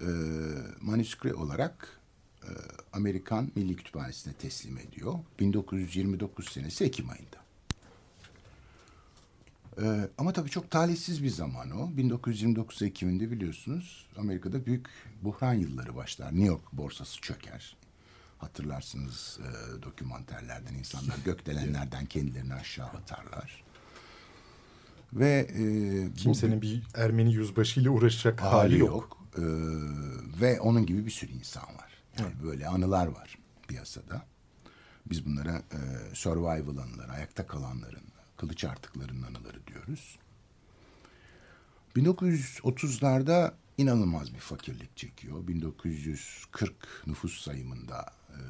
e, 0.00 0.08
manüskri 0.80 1.34
olarak 1.34 2.00
e, 2.42 2.50
Amerikan 2.92 3.52
Milli 3.54 3.76
Kütüphanesi'ne 3.76 4.32
teslim 4.32 4.78
ediyor. 4.78 5.14
1929 5.40 6.48
senesi 6.48 6.84
Ekim 6.84 7.10
ayında. 7.10 7.46
Ee, 9.82 10.08
ama 10.18 10.32
tabii 10.32 10.50
çok 10.50 10.70
talihsiz 10.70 11.22
bir 11.22 11.28
zaman 11.28 11.70
o. 11.70 11.96
1929 11.96 12.82
Ekim'inde 12.82 13.30
biliyorsunuz 13.30 14.06
Amerika'da 14.16 14.66
büyük 14.66 14.86
buhran 15.22 15.54
yılları 15.54 15.96
başlar. 15.96 16.26
New 16.26 16.46
York 16.46 16.72
borsası 16.72 17.20
çöker. 17.20 17.76
Hatırlarsınız 18.38 19.38
e, 19.40 19.82
dokümanterlerden 19.82 20.74
insanlar 20.74 21.16
gökdelenlerden 21.24 22.06
kendilerini 22.06 22.54
aşağı 22.54 22.86
atarlar. 22.86 23.64
Ve 25.12 25.46
e, 25.50 26.14
kimsenin 26.16 26.58
bu, 26.58 26.62
bir 26.62 26.82
Ermeni 26.94 27.34
yüzbaşıyla 27.34 27.90
uğraşacak 27.90 28.40
hali, 28.40 28.52
hali 28.52 28.78
yok. 28.78 28.90
yok. 28.90 29.16
Ee, 29.38 29.42
ve 30.40 30.60
onun 30.60 30.86
gibi 30.86 31.06
bir 31.06 31.10
sürü 31.10 31.32
insan 31.32 31.62
var. 31.62 31.92
Yani 32.18 32.34
Hı. 32.34 32.42
böyle 32.42 32.68
anılar 32.68 33.06
var 33.06 33.38
piyasada. 33.68 34.26
Biz 35.06 35.26
bunlara 35.26 35.56
e, 35.56 35.80
survival 36.14 36.76
anıları, 36.76 37.12
ayakta 37.12 37.46
kalanların, 37.46 38.02
kılıç 38.36 38.64
artıklarının 38.64 39.22
anıları 39.22 39.66
diyoruz. 39.66 40.18
1930'larda 41.96 43.52
inanılmaz 43.78 44.34
bir 44.34 44.38
fakirlik 44.38 44.96
çekiyor. 44.96 45.48
1940 45.48 46.72
nüfus 47.06 47.40
sayımında 47.40 48.06
e, 48.36 48.42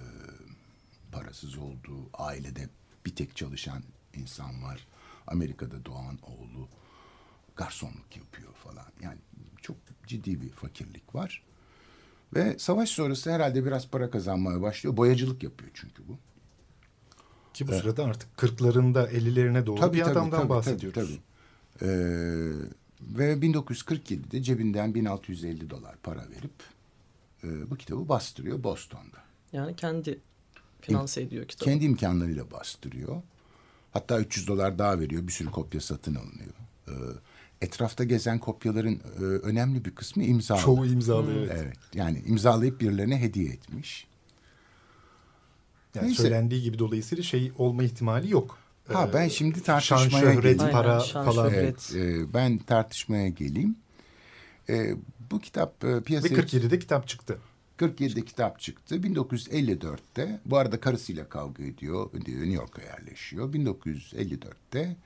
parasız 1.12 1.59
olduğu 1.59 2.11
ailede 2.14 2.68
bir 3.07 3.16
tek 3.16 3.37
çalışan 3.37 3.83
insan 4.14 4.62
var. 4.62 4.87
Amerika'da 5.27 5.85
doğan 5.85 6.18
oğlu 6.22 6.68
garsonluk 7.57 8.16
yapıyor 8.16 8.53
falan. 8.53 8.87
Yani 9.03 9.18
çok 9.62 9.77
ciddi 10.07 10.40
bir 10.40 10.51
fakirlik 10.51 11.14
var. 11.14 11.42
Ve 12.35 12.59
savaş 12.59 12.88
sonrası 12.88 13.33
herhalde 13.33 13.64
biraz 13.64 13.88
para 13.88 14.11
kazanmaya 14.11 14.62
başlıyor. 14.62 14.96
Boyacılık 14.96 15.42
yapıyor 15.42 15.70
çünkü 15.75 16.09
bu. 16.09 16.18
Ki 17.55 17.68
bu 17.68 17.72
evet. 17.72 17.83
sırada 17.83 18.05
artık 18.05 18.37
kırklarında, 18.37 19.09
ellilerine 19.09 19.66
doğru 19.66 19.81
tabii, 19.81 19.96
bir 19.96 20.03
tabii, 20.03 20.12
adamdan 20.12 20.38
tabii, 20.38 20.49
bahsediyoruz. 20.49 20.94
Tabii, 20.94 21.20
tabii. 21.79 21.90
Ee, 21.90 21.96
ve 23.01 23.33
1947'de 23.33 24.42
cebinden 24.42 24.94
1650 24.94 25.70
dolar 25.70 25.96
para 26.03 26.31
verip 26.31 26.62
e, 27.44 27.70
bu 27.70 27.77
kitabı 27.77 28.09
bastırıyor 28.09 28.62
Boston'da. 28.62 29.25
Yani 29.56 29.76
kendi 29.76 30.18
finanse 30.80 31.22
ediyor 31.22 31.48
kitabı. 31.48 31.70
Kendi 31.70 31.84
imkanlarıyla 31.84 32.50
bastırıyor. 32.50 33.22
Hatta 33.92 34.20
300 34.20 34.48
dolar 34.48 34.78
daha 34.78 35.00
veriyor. 35.00 35.26
Bir 35.26 35.32
sürü 35.32 35.50
kopya 35.50 35.80
satın 35.80 36.14
alınıyor. 36.14 36.52
Ee, 36.88 36.92
etrafta 37.60 38.04
gezen 38.04 38.38
kopyaların 38.38 39.00
e, 39.18 39.22
önemli 39.22 39.84
bir 39.84 39.94
kısmı 39.94 40.24
imzalı. 40.24 40.60
Çoğu 40.60 40.86
imzalı 40.86 41.32
evet. 41.32 41.52
evet. 41.56 41.76
Yani 41.94 42.22
imzalayıp 42.26 42.80
birilerine 42.80 43.20
hediye 43.20 43.52
etmiş. 43.52 44.06
Yani 45.94 46.06
Neyse. 46.06 46.22
söylendiği 46.22 46.62
gibi 46.62 46.78
dolayısıyla 46.78 47.24
şey 47.24 47.52
olma 47.58 47.82
ihtimali 47.82 48.30
yok. 48.30 48.58
Ha 48.92 49.10
ben 49.14 49.28
şimdi 49.28 49.62
tartışmaya 49.62 50.10
şan, 50.10 50.20
şöhret, 50.20 50.42
geleyim. 50.42 50.72
para 50.72 51.00
şan, 51.00 51.24
falan. 51.24 51.52
Evet, 51.54 51.92
e, 51.96 52.34
ben 52.34 52.58
tartışmaya 52.58 53.28
geleyim. 53.28 53.76
E, 54.68 54.94
bu 55.30 55.40
kitap 55.40 55.84
e, 55.84 56.00
piyasaya... 56.02 56.36
Ve 56.36 56.40
47'de 56.40 56.78
kitap 56.78 57.08
çıktı. 57.08 57.38
47'de 57.78 58.24
kitap 58.24 58.60
çıktı. 58.60 58.96
1954'te 58.96 60.40
bu 60.44 60.56
arada 60.56 60.80
karısıyla 60.80 61.28
kavga 61.28 61.64
ediyor. 61.64 62.10
New 62.14 62.52
York'a 62.52 62.82
yerleşiyor. 62.82 63.52
1954'te 63.52 64.96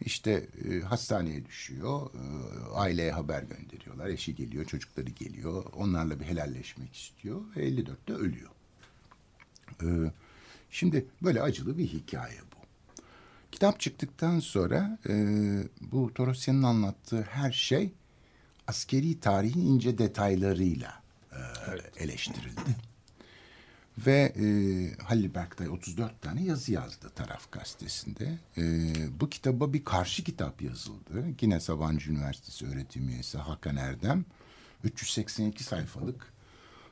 işte 0.00 0.46
e, 0.64 0.80
hastaneye 0.80 1.46
düşüyor. 1.46 2.10
E, 2.14 2.20
aileye 2.74 3.12
haber 3.12 3.42
gönderiyorlar. 3.42 4.06
Eşi 4.06 4.34
geliyor, 4.34 4.64
çocukları 4.64 5.10
geliyor. 5.10 5.64
Onlarla 5.76 6.20
bir 6.20 6.24
helalleşmek 6.24 6.96
istiyor. 6.96 7.40
Ve 7.56 7.68
54'te 7.68 8.12
ölüyor. 8.12 8.50
E, 9.82 9.86
şimdi 10.70 11.06
böyle 11.22 11.42
acılı 11.42 11.78
bir 11.78 11.86
hikaye 11.86 12.38
bu. 12.40 12.58
Kitap 13.52 13.80
çıktıktan 13.80 14.40
sonra 14.40 14.98
e, 15.08 15.14
bu 15.80 16.14
Torosya'nın 16.14 16.62
anlattığı 16.62 17.22
her 17.22 17.52
şey 17.52 17.92
askeri 18.66 19.20
tarihin 19.20 19.60
ince 19.60 19.98
detaylarıyla 19.98 21.02
evet. 21.68 22.02
eleştirildi. 22.02 22.76
Ve 24.06 24.32
e, 24.36 24.46
Halil 25.02 25.34
Berktay 25.34 25.68
34 25.68 26.22
tane 26.22 26.42
yazı 26.42 26.72
yazdı 26.72 27.10
Taraf 27.14 27.52
Gazetesi'nde. 27.52 28.38
E, 28.58 28.62
bu 29.20 29.28
kitaba 29.28 29.72
bir 29.72 29.84
karşı 29.84 30.24
kitap 30.24 30.62
yazıldı. 30.62 31.24
Yine 31.40 31.60
Sabancı 31.60 32.10
Üniversitesi 32.10 32.66
öğretim 32.66 33.08
üyesi 33.08 33.38
Hakan 33.38 33.76
Erdem 33.76 34.24
382 34.84 35.64
sayfalık 35.64 36.32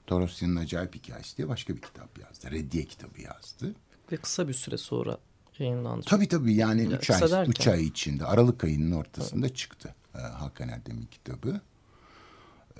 Torosya'nın 0.06 0.56
Acayip 0.56 0.94
Hikayesi 0.94 1.36
diye 1.36 1.48
başka 1.48 1.76
bir 1.76 1.82
kitap 1.82 2.18
yazdı. 2.18 2.50
Reddiye 2.50 2.84
kitabı 2.84 3.20
yazdı. 3.22 3.74
Ve 4.12 4.16
kısa 4.16 4.48
bir 4.48 4.54
süre 4.54 4.76
sonra 4.76 5.18
yayınlandı. 5.58 6.06
Tabii 6.06 6.28
tabii 6.28 6.54
yani 6.54 6.92
ya, 6.92 6.98
üç 6.98 7.10
ay, 7.10 7.20
derken... 7.20 7.50
üç 7.50 7.66
ay 7.66 7.84
içinde 7.84 8.24
Aralık 8.24 8.64
ayının 8.64 8.92
ortasında 8.92 9.46
evet. 9.46 9.56
çıktı 9.56 9.94
e, 10.14 10.18
Hakan 10.18 10.68
Erdem'in 10.68 11.06
kitabı. 11.06 11.60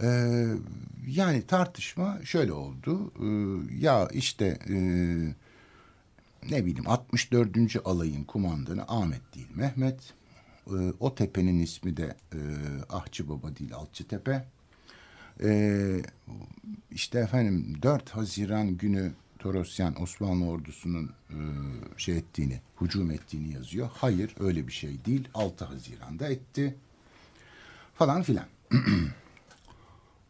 Ee, 0.03 0.45
yani 1.07 1.47
tartışma 1.47 2.19
şöyle 2.25 2.53
oldu. 2.53 3.13
Ee, 3.21 3.85
ya 3.85 4.09
işte 4.13 4.59
e, 4.69 4.77
ne 6.51 6.67
bileyim 6.67 6.89
64. 6.89 7.57
alayın 7.85 8.25
kumandanı 8.25 8.85
Ahmet 8.89 9.35
değil 9.35 9.49
Mehmet. 9.55 10.15
Ee, 10.67 10.93
o 11.01 11.15
tepenin 11.15 11.59
ismi 11.59 11.97
de 11.97 12.17
e, 12.33 12.41
Ahçı 12.91 13.29
Baba 13.29 13.57
değil 13.57 13.75
Alçıtepe. 13.75 14.45
Ee, 15.43 16.03
işte 16.91 17.19
efendim 17.19 17.79
4 17.83 18.11
Haziran 18.11 18.77
günü 18.77 19.13
Torosyan 19.39 20.03
Osmanlı 20.03 20.47
ordusunun 20.47 21.13
e, 21.31 21.39
şey 21.97 22.17
ettiğini, 22.17 22.61
hücum 22.81 23.11
ettiğini 23.11 23.55
yazıyor. 23.55 23.91
Hayır 23.95 24.35
öyle 24.41 24.67
bir 24.67 24.73
şey 24.73 25.05
değil. 25.05 25.29
6 25.35 25.65
Haziran'da 25.65 26.29
etti. 26.29 26.77
Falan 27.95 28.23
filan. 28.23 28.47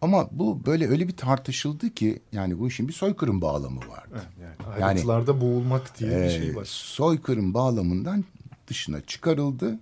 Ama 0.01 0.29
bu 0.33 0.67
böyle 0.67 0.89
öyle 0.89 1.09
bir 1.09 1.17
tartışıldı 1.17 1.91
ki 1.91 2.23
yani 2.33 2.59
bu 2.59 2.69
işin 2.69 2.89
bir 2.89 2.93
soykırım 2.93 3.41
bağlamı 3.41 3.81
vardı. 3.81 4.23
yani 4.41 4.85
ayrıntılarda 4.85 5.31
yani, 5.33 5.41
boğulmak 5.41 5.99
diye 5.99 6.21
e, 6.21 6.25
bir 6.25 6.31
şey 6.31 6.57
var. 6.57 6.65
Soykırım 6.65 7.55
bağlamından 7.55 8.25
dışına 8.67 9.01
çıkarıldı 9.01 9.79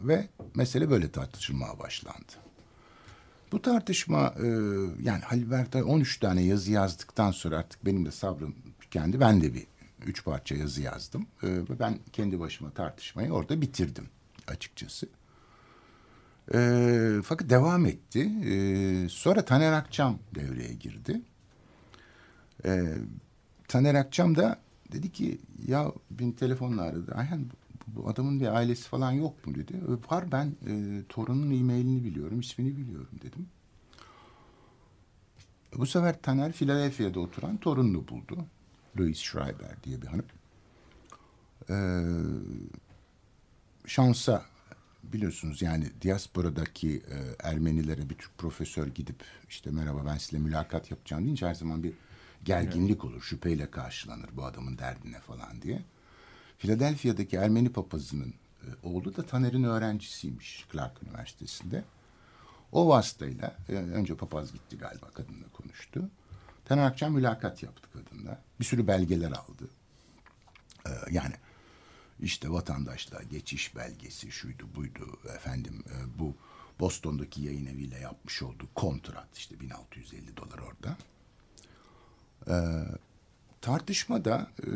ve 0.00 0.28
mesele 0.54 0.90
böyle 0.90 1.10
tartışılmaya 1.10 1.78
başlandı. 1.78 2.32
Bu 3.52 3.62
tartışma 3.62 4.34
e, 4.42 4.46
yani 5.02 5.22
Halil 5.24 5.50
Berktay 5.50 5.82
13 5.82 6.20
tane 6.20 6.42
yazı 6.42 6.72
yazdıktan 6.72 7.30
sonra 7.30 7.58
artık 7.58 7.86
benim 7.86 8.06
de 8.06 8.10
sabrım 8.10 8.54
tükendi. 8.80 9.20
Ben 9.20 9.40
de 9.42 9.54
bir 9.54 9.66
üç 10.06 10.24
parça 10.24 10.54
yazı 10.54 10.82
yazdım. 10.82 11.26
E, 11.42 11.48
ve 11.48 11.78
ben 11.78 11.98
kendi 12.12 12.40
başıma 12.40 12.70
tartışmayı 12.70 13.32
orada 13.32 13.60
bitirdim 13.60 14.08
açıkçası. 14.46 15.08
E, 16.54 17.20
fakat 17.24 17.50
devam 17.50 17.86
etti. 17.86 18.32
E, 18.44 19.08
sonra 19.08 19.44
Taner 19.44 19.72
Akçam 19.72 20.18
devreye 20.34 20.74
girdi. 20.74 21.22
E, 22.64 22.94
Taner 23.68 23.94
Akçam 23.94 24.36
da 24.36 24.58
dedi 24.92 25.12
ki 25.12 25.38
ya 25.66 25.92
beni 26.10 26.36
telefonla 26.36 26.82
aradı. 26.82 27.14
Ayhan 27.14 27.46
bu 27.86 28.08
adamın 28.08 28.40
bir 28.40 28.56
ailesi 28.56 28.88
falan 28.88 29.12
yok 29.12 29.46
mu 29.46 29.54
dedi. 29.54 29.74
Var 30.10 30.32
ben 30.32 30.46
e, 30.46 31.02
torunun 31.08 31.50
e-mailini 31.50 32.04
biliyorum, 32.04 32.40
ismini 32.40 32.76
biliyorum 32.76 33.18
dedim. 33.22 33.46
Bu 35.76 35.86
sefer 35.86 36.22
Taner 36.22 36.52
Philadelphia'da 36.52 37.20
oturan 37.20 37.56
torununu 37.56 38.08
buldu. 38.08 38.44
Louis 38.98 39.18
Schreiber 39.18 39.82
diye 39.84 40.02
bir 40.02 40.06
hanım. 40.06 40.24
Ee, 41.70 42.02
şansa 43.86 44.44
biliyorsunuz 45.12 45.62
yani 45.62 45.90
diasporadaki 46.02 47.02
e, 47.10 47.48
Ermenilere 47.48 48.10
bir 48.10 48.14
Türk 48.14 48.38
profesör 48.38 48.86
gidip 48.86 49.24
işte 49.48 49.70
merhaba 49.70 50.06
ben 50.06 50.18
sizinle 50.18 50.42
mülakat 50.42 50.90
yapacağım 50.90 51.24
deyince 51.24 51.46
her 51.46 51.54
zaman 51.54 51.82
bir 51.82 51.92
gerginlik 52.44 53.04
olur. 53.04 53.22
Şüpheyle 53.22 53.70
karşılanır 53.70 54.28
bu 54.32 54.44
adamın 54.44 54.78
derdine 54.78 55.20
falan 55.20 55.62
diye. 55.62 55.82
Philadelphia'daki 56.58 57.36
Ermeni 57.36 57.72
papazının 57.72 58.34
e, 58.62 58.68
oğlu 58.82 59.16
da 59.16 59.26
Taner'in 59.26 59.64
öğrencisiymiş 59.64 60.66
Clark 60.72 61.02
Üniversitesi'nde. 61.02 61.84
O 62.72 62.88
vasıtayla 62.88 63.56
e, 63.68 63.72
önce 63.72 64.16
papaz 64.16 64.52
gitti 64.52 64.78
galiba 64.78 65.06
kadınla 65.10 65.48
konuştu. 65.52 66.10
Taner 66.64 66.86
Akçam 66.86 67.12
mülakat 67.12 67.62
yaptı 67.62 67.88
kadınla. 67.92 68.40
Bir 68.60 68.64
sürü 68.64 68.86
belgeler 68.86 69.30
aldı. 69.30 69.68
Ee, 70.86 70.90
yani 71.10 71.34
işte 72.20 72.50
vatandaşlığa 72.50 73.22
geçiş 73.22 73.76
belgesi 73.76 74.30
şuydu 74.30 74.64
buydu 74.76 75.18
efendim 75.36 75.84
e, 75.86 76.18
bu 76.18 76.34
Boston'daki 76.80 77.42
yayın 77.42 77.66
eviyle 77.66 77.98
yapmış 77.98 78.42
olduğu 78.42 78.68
kontrat 78.74 79.36
işte 79.36 79.60
1650 79.60 80.36
dolar 80.36 80.58
orada. 80.58 80.96
Ee, 82.48 82.84
tartışmada 83.60 84.50
e, 84.62 84.70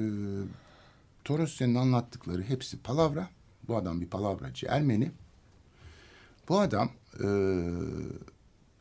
Torosya'nın 1.25 1.75
anlattıkları 1.75 2.43
hepsi 2.43 2.79
palavra. 2.79 3.29
Bu 3.69 3.77
adam 3.77 4.01
bir 4.01 4.07
palavracı 4.07 4.67
Ermeni. 4.67 5.13
Bu 6.49 6.61
adam 6.61 6.91
e, 7.25 7.29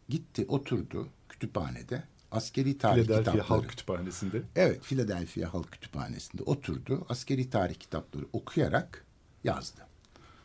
gitti 0.09 0.45
oturdu 0.47 1.09
kütüphanede 1.29 2.03
askeri 2.37 2.77
tarih 2.77 3.03
Philadelphia 3.03 3.31
kitapları. 3.31 3.47
Halk 3.47 3.69
Kütüphanesi'nde. 3.69 4.41
Evet 4.55 4.83
Philadelphia 4.83 5.53
Halk 5.53 5.71
Kütüphanesi'nde 5.71 6.43
oturdu. 6.43 7.05
Askeri 7.09 7.49
tarih 7.49 7.75
kitapları 7.75 8.25
okuyarak 8.33 9.05
yazdı. 9.43 9.87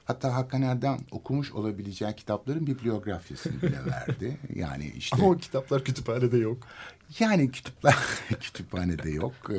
Hatta 0.04 0.34
Hakan 0.34 0.62
Erdem 0.62 0.98
okumuş 1.10 1.52
olabileceği 1.52 2.14
kitapların 2.14 2.66
bibliografyasını 2.66 3.62
bile 3.62 3.86
verdi. 3.86 4.38
Yani 4.54 4.92
işte. 4.96 5.16
Ama 5.16 5.30
o 5.30 5.36
kitaplar 5.36 5.84
kütüphanede 5.84 6.38
yok. 6.38 6.66
Yani 7.18 7.50
kütüpler 7.50 7.96
kütüphanede 8.40 9.10
yok. 9.10 9.34
Ee, 9.50 9.58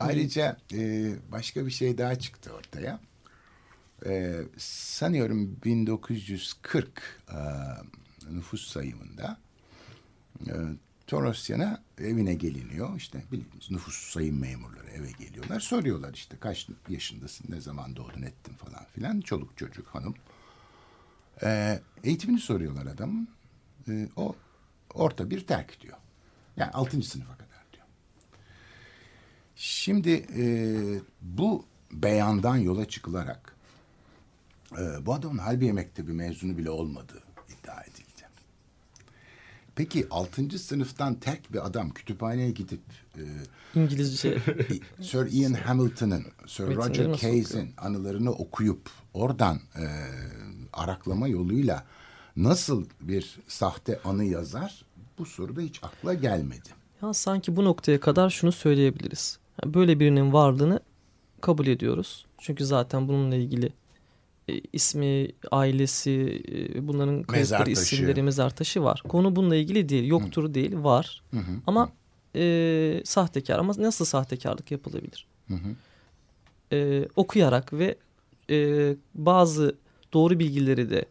ayrıca 0.00 0.56
e, 0.72 1.12
başka 1.32 1.66
bir 1.66 1.70
şey 1.70 1.98
daha 1.98 2.18
çıktı 2.18 2.52
ortaya. 2.52 3.00
Ee, 4.06 4.40
sanıyorum 4.58 5.56
1940 5.64 7.20
e, 7.28 7.38
nüfus 8.30 8.68
sayımında 8.68 9.38
e, 10.46 10.54
Torosyan'a 11.10 11.82
evine 11.98 12.34
geliniyor. 12.34 12.96
İşte 12.96 13.22
bildiğiniz 13.32 13.70
nüfus 13.70 13.94
sayım 13.94 14.40
memurları 14.40 14.90
eve 14.90 15.10
geliyorlar. 15.10 15.60
Soruyorlar 15.60 16.14
işte 16.14 16.36
kaç 16.40 16.68
yaşındasın, 16.88 17.52
ne 17.52 17.60
zaman 17.60 17.96
doğdun 17.96 18.22
ettin 18.22 18.52
falan 18.52 18.84
filan. 18.94 19.20
Çoluk 19.20 19.58
çocuk 19.58 19.86
hanım. 19.86 20.14
Ee, 21.42 21.80
eğitimini 22.04 22.38
soruyorlar 22.38 22.86
adamın. 22.86 23.28
Ee, 23.88 24.08
o 24.16 24.36
orta 24.94 25.30
bir 25.30 25.46
terk 25.46 25.80
diyor. 25.80 25.96
Yani 26.56 26.70
altıncı 26.70 27.10
sınıfa 27.10 27.32
kadar 27.32 27.64
diyor. 27.72 27.86
Şimdi 29.56 30.26
e, 30.36 30.44
bu 31.22 31.64
beyandan 31.92 32.56
yola 32.56 32.88
çıkılarak 32.88 33.56
e, 34.78 35.06
bu 35.06 35.14
adamın 35.14 35.38
Halbiye 35.38 35.72
Mektebi 35.72 36.12
mezunu 36.12 36.58
bile 36.58 36.70
olmadığı. 36.70 37.29
Peki 39.80 40.06
altıncı 40.10 40.58
sınıftan 40.58 41.14
tek 41.14 41.52
bir 41.52 41.66
adam 41.66 41.90
kütüphaneye 41.90 42.50
gidip 42.50 42.80
e, 43.16 43.22
İngilizce 43.74 44.38
Sir 45.02 45.32
Ian 45.32 45.52
Hamilton'ın, 45.52 46.24
Sir 46.46 46.76
Roger 46.76 47.12
Case'in 47.12 47.72
anılarını 47.78 48.32
okuyup 48.32 48.90
oradan 49.14 49.56
e, 49.56 49.84
araklama 50.72 51.28
yoluyla 51.28 51.84
nasıl 52.36 52.84
bir 53.00 53.38
sahte 53.48 54.00
anı 54.04 54.24
yazar? 54.24 54.84
Bu 55.18 55.26
soruda 55.26 55.60
hiç 55.60 55.80
akla 55.82 56.14
gelmedi. 56.14 56.68
Ya 57.02 57.14
sanki 57.14 57.56
bu 57.56 57.64
noktaya 57.64 58.00
kadar 58.00 58.30
şunu 58.30 58.52
söyleyebiliriz. 58.52 59.38
Böyle 59.64 60.00
birinin 60.00 60.32
varlığını 60.32 60.80
kabul 61.40 61.66
ediyoruz. 61.66 62.26
Çünkü 62.38 62.64
zaten 62.64 63.08
bununla 63.08 63.34
ilgili 63.34 63.72
ismi, 64.72 65.28
ailesi, 65.50 66.42
e, 66.48 66.88
bunların 66.88 67.22
kayıtları, 67.22 67.70
isimleri, 67.70 68.22
mezar 68.22 68.50
taşı 68.50 68.82
var. 68.82 69.02
Konu 69.08 69.36
bununla 69.36 69.56
ilgili 69.56 69.88
değil. 69.88 70.04
Yoktur 70.04 70.44
hı. 70.44 70.54
değil, 70.54 70.72
var. 70.76 71.22
Hı 71.30 71.36
hı. 71.36 71.52
Ama 71.66 71.92
e, 72.36 73.02
sahtekar. 73.04 73.58
Ama 73.58 73.72
nasıl 73.78 74.04
sahtekarlık 74.04 74.70
yapılabilir? 74.70 75.26
Hı 75.48 75.54
hı. 75.54 75.76
E, 76.72 77.08
okuyarak 77.16 77.72
ve 77.72 77.96
e, 78.50 78.96
bazı 79.14 79.76
doğru 80.12 80.38
bilgileri 80.38 80.90
de 80.90 81.04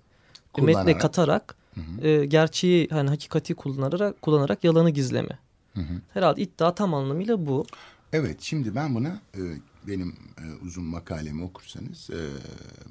kullanarak. 0.54 0.86
metne 0.86 1.02
katarak 1.02 1.56
hı 1.76 1.82
hı. 1.82 2.08
E, 2.08 2.26
gerçeği 2.26 2.88
hani 2.92 3.10
hakikati 3.10 3.54
kullanarak 3.54 4.22
kullanarak 4.22 4.64
yalanı 4.64 4.90
gizleme. 4.90 5.40
Hı 5.74 5.82
hı. 5.82 6.02
Herhalde 6.14 6.42
iddia 6.42 6.76
tam 6.76 6.94
anlamıyla 6.94 7.46
bu. 7.46 7.66
Evet 8.14 8.38
şimdi 8.42 8.76
ben 8.76 8.96
buna 8.96 9.20
e, 9.36 9.42
benim 9.90 10.16
e, 10.38 10.66
uzun 10.66 10.84
makalemi 10.84 11.44
okursanız 11.44 12.10
e, 12.10 12.30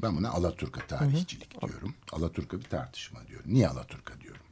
ben 0.03 0.17
buna 0.17 0.31
Alaturka 0.31 0.87
tarihçilik 0.87 1.63
hı 1.63 1.67
hı. 1.67 1.71
diyorum. 1.71 1.95
Alaturka 2.13 2.59
bir 2.59 2.65
tartışma 2.65 3.27
diyorum. 3.27 3.55
Niye 3.55 3.69
Alaturka 3.69 4.21
diyorum? 4.21 4.43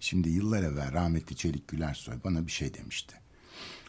Şimdi 0.00 0.28
yıllar 0.28 0.62
evvel 0.62 0.92
rahmetli 0.92 1.36
Çelik 1.36 1.68
Gülersoy 1.68 2.14
bana 2.24 2.46
bir 2.46 2.52
şey 2.52 2.74
demişti. 2.74 3.16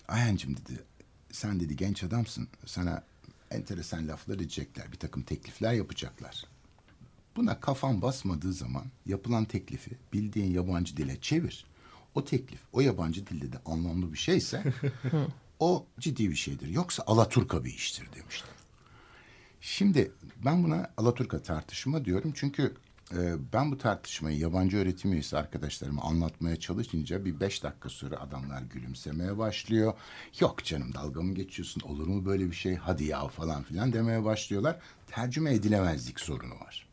Ayhancığım 0.07 0.57
dedi 0.57 0.83
sen 1.31 1.59
dedi 1.59 1.75
genç 1.75 2.03
adamsın 2.03 2.47
sana 2.65 3.03
enteresan 3.51 4.07
laflar 4.07 4.35
edecekler 4.35 4.91
bir 4.91 4.97
takım 4.97 5.23
teklifler 5.23 5.73
yapacaklar. 5.73 6.45
Buna 7.35 7.59
kafan 7.59 8.01
basmadığı 8.01 8.53
zaman 8.53 8.85
yapılan 9.05 9.45
teklifi 9.45 9.91
bildiğin 10.13 10.53
yabancı 10.53 10.97
dile 10.97 11.21
çevir. 11.21 11.65
O 12.15 12.25
teklif 12.25 12.59
o 12.73 12.81
yabancı 12.81 13.27
dilde 13.27 13.53
de 13.53 13.57
anlamlı 13.65 14.13
bir 14.13 14.17
şeyse 14.17 14.63
O 15.61 15.85
ciddi 15.99 16.29
bir 16.29 16.35
şeydir. 16.35 16.67
Yoksa 16.67 17.03
Alaturka 17.07 17.63
bir 17.63 17.73
iştir 17.73 18.07
demiştim. 18.15 18.49
Şimdi 19.61 20.11
ben 20.45 20.63
buna 20.63 20.91
Alaturka 20.97 21.41
tartışma 21.41 22.05
diyorum. 22.05 22.33
Çünkü 22.35 22.75
e, 23.13 23.35
ben 23.53 23.71
bu 23.71 23.77
tartışmayı 23.77 24.37
yabancı 24.37 24.77
öğretim 24.77 25.13
üyesi 25.13 25.37
arkadaşlarıma 25.37 26.01
anlatmaya 26.01 26.55
çalışınca 26.55 27.25
bir 27.25 27.39
beş 27.39 27.63
dakika 27.63 27.89
sonra 27.89 28.19
adamlar 28.19 28.61
gülümsemeye 28.61 29.37
başlıyor. 29.37 29.93
Yok 30.39 30.63
canım 30.63 30.93
dalga 30.93 31.21
mı 31.21 31.33
geçiyorsun 31.33 31.81
olur 31.81 32.07
mu 32.07 32.25
böyle 32.25 32.45
bir 32.45 32.55
şey 32.55 32.75
hadi 32.75 33.03
ya 33.03 33.27
falan 33.27 33.63
filan 33.63 33.93
demeye 33.93 34.23
başlıyorlar. 34.23 34.79
Tercüme 35.07 35.53
edilemezlik 35.53 36.19
sorunu 36.19 36.53
var. 36.53 36.87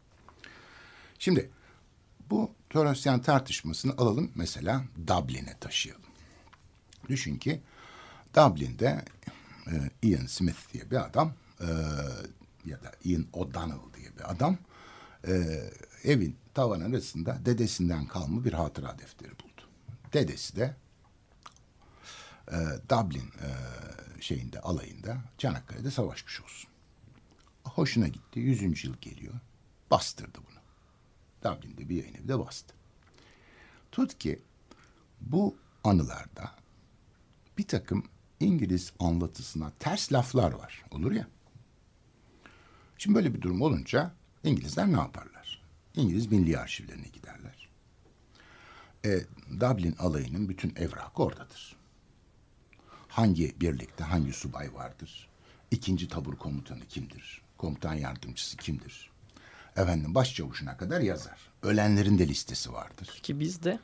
Şimdi 1.18 1.50
bu 2.30 2.50
Torosyan 2.70 3.22
tartışmasını 3.22 3.92
alalım 3.92 4.32
mesela 4.34 4.84
Dublin'e 5.06 5.56
taşıyalım. 5.60 6.02
Düşün 7.08 7.36
ki 7.36 7.60
Dublin'de 8.38 9.04
e, 9.66 9.72
Ian 10.02 10.26
Smith 10.26 10.72
diye 10.72 10.90
bir 10.90 10.96
adam 11.06 11.32
e, 11.60 11.66
ya 12.64 12.82
da 12.82 12.92
Ian 13.04 13.26
O'Donnell 13.32 13.94
diye 13.96 14.16
bir 14.16 14.30
adam 14.30 14.58
e, 15.26 15.32
evin 16.04 16.36
tavan 16.54 16.80
arasında 16.80 17.38
dedesinden 17.44 18.06
kalma 18.06 18.44
bir 18.44 18.52
hatıra 18.52 18.98
defteri 18.98 19.30
buldu. 19.30 19.62
Dedesi 20.12 20.56
de 20.56 20.76
e, 22.48 22.56
Dublin 22.90 23.30
e, 23.42 23.50
şeyinde 24.20 24.60
alayında 24.60 25.16
Çanakkale'de 25.38 25.90
savaşmış 25.90 26.40
olsun. 26.40 26.70
Hoşuna 27.64 28.08
gitti. 28.08 28.40
Yüzüncü 28.40 28.88
yıl 28.88 28.96
geliyor. 29.00 29.34
Bastırdı 29.90 30.38
bunu. 30.50 30.58
Dublin'de 31.44 31.88
bir 31.88 31.96
yayın 31.96 32.14
evi 32.14 32.28
de 32.28 32.38
bastı. 32.38 32.74
Tut 33.92 34.18
ki 34.18 34.42
bu 35.20 35.56
anılarda 35.84 36.54
bir 37.58 37.66
takım 37.66 38.04
İngiliz 38.40 38.92
anlatısına 38.98 39.72
ters 39.78 40.12
laflar 40.12 40.52
var. 40.52 40.84
Olur 40.90 41.12
ya. 41.12 41.26
Şimdi 42.98 43.16
böyle 43.16 43.34
bir 43.34 43.42
durum 43.42 43.62
olunca 43.62 44.12
İngilizler 44.44 44.92
ne 44.92 44.96
yaparlar? 44.96 45.62
İngiliz 45.94 46.26
milli 46.26 46.58
arşivlerine 46.58 47.08
giderler. 47.08 47.68
E, 49.04 49.20
Dublin 49.60 49.96
alayının 49.98 50.48
bütün 50.48 50.72
evrakı 50.76 51.22
oradadır. 51.22 51.76
Hangi 53.08 53.60
birlikte 53.60 54.04
hangi 54.04 54.32
subay 54.32 54.74
vardır? 54.74 55.28
İkinci 55.70 56.08
tabur 56.08 56.36
komutanı 56.36 56.86
kimdir? 56.88 57.42
Komutan 57.56 57.94
yardımcısı 57.94 58.56
kimdir? 58.56 59.10
Efendim 59.76 60.14
başçavuşuna 60.14 60.76
kadar 60.76 61.00
yazar. 61.00 61.38
Ölenlerin 61.62 62.18
de 62.18 62.28
listesi 62.28 62.72
vardır. 62.72 63.20
Ki 63.22 63.40
bizde 63.40 63.78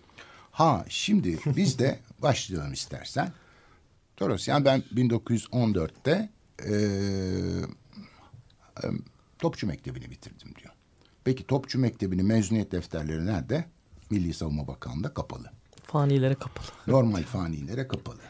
Ha 0.50 0.84
şimdi 0.88 1.38
biz 1.46 1.78
de 1.78 2.00
başlayalım 2.22 2.72
istersen. 2.72 3.32
Torosyan 4.16 4.64
ben 4.64 4.82
1914'te 4.94 6.28
e, 6.66 6.74
e, 8.84 8.86
Topçu 9.38 9.66
Mektebi'ni 9.66 10.10
bitirdim 10.10 10.54
diyor. 10.62 10.74
Peki 11.24 11.46
Topçu 11.46 11.78
Mektebi'nin 11.78 12.26
mezuniyet 12.26 12.72
defterleri 12.72 13.26
nerede? 13.26 13.64
Milli 14.10 14.34
Savunma 14.34 14.66
Bakanlığı'nda 14.66 15.14
kapalı. 15.14 15.50
fanilere 15.82 16.34
kapalı. 16.34 16.66
Normal 16.86 17.22
fanilere 17.22 17.88
kapalı. 17.88 18.20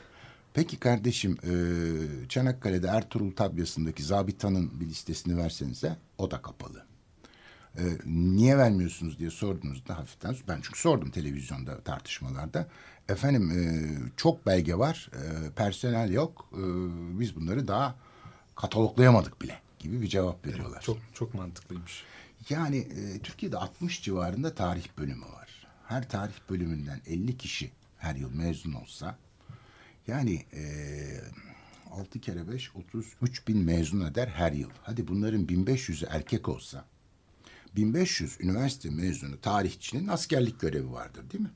Peki 0.55 0.77
kardeşim 0.77 1.37
e, 1.43 2.29
Çanakkale'de 2.29 2.87
Ertuğrul 2.87 3.31
Tabyası'ndaki 3.33 4.03
zabitanın 4.03 4.81
bir 4.81 4.87
listesini 4.87 5.37
versenize 5.37 5.97
o 6.19 6.31
da 6.31 6.43
kapalı. 6.43 6.85
E, 7.79 7.83
niye 8.07 8.59
vermiyorsunuz 8.59 9.19
diye 9.19 9.31
sordunuzda 9.31 9.99
hafiften 9.99 10.37
ben 10.49 10.61
çünkü 10.63 10.81
sordum 10.81 11.11
televizyonda 11.11 11.81
tartışmalarda. 11.81 12.69
Efendim 13.09 13.51
e, 13.51 13.63
çok 14.17 14.47
belge 14.47 14.79
var 14.79 15.11
e, 15.13 15.51
personel 15.51 16.13
yok 16.13 16.49
e, 16.53 16.63
biz 17.21 17.37
bunları 17.37 17.69
daha 17.69 17.95
kataloglayamadık 18.57 19.43
bile 19.43 19.61
gibi 19.79 20.03
bir 20.03 20.09
cevap 20.09 20.47
veriyorlar. 20.47 20.83
Çok 20.83 20.99
çok 21.15 21.35
mantıklıymış. 21.35 22.05
Yani 22.49 22.77
e, 22.77 23.19
Türkiye'de 23.19 23.57
60 23.57 24.03
civarında 24.03 24.55
tarih 24.55 24.87
bölümü 24.99 25.25
var. 25.25 25.67
Her 25.87 26.09
tarih 26.09 26.35
bölümünden 26.51 27.01
50 27.07 27.37
kişi 27.37 27.71
her 27.99 28.15
yıl 28.15 28.35
mezun 28.35 28.73
olsa 28.73 29.19
yani 30.07 30.45
e, 30.53 30.65
6 31.91 32.21
kere 32.21 32.49
5 32.49 32.77
33 32.77 33.49
bin 33.49 33.59
mezun 33.59 34.01
eder 34.01 34.29
her 34.29 34.53
yıl. 34.53 34.71
Hadi 34.83 35.09
bunların 35.09 35.47
1500'ü 35.47 36.07
erkek 36.11 36.49
olsa 36.49 36.85
1500 37.77 38.41
üniversite 38.41 38.91
mezunu 38.91 39.41
tarihçinin 39.41 40.09
askerlik 40.09 40.61
görevi 40.61 40.93
vardır 40.93 41.31
değil 41.31 41.45
mi? 41.45 41.51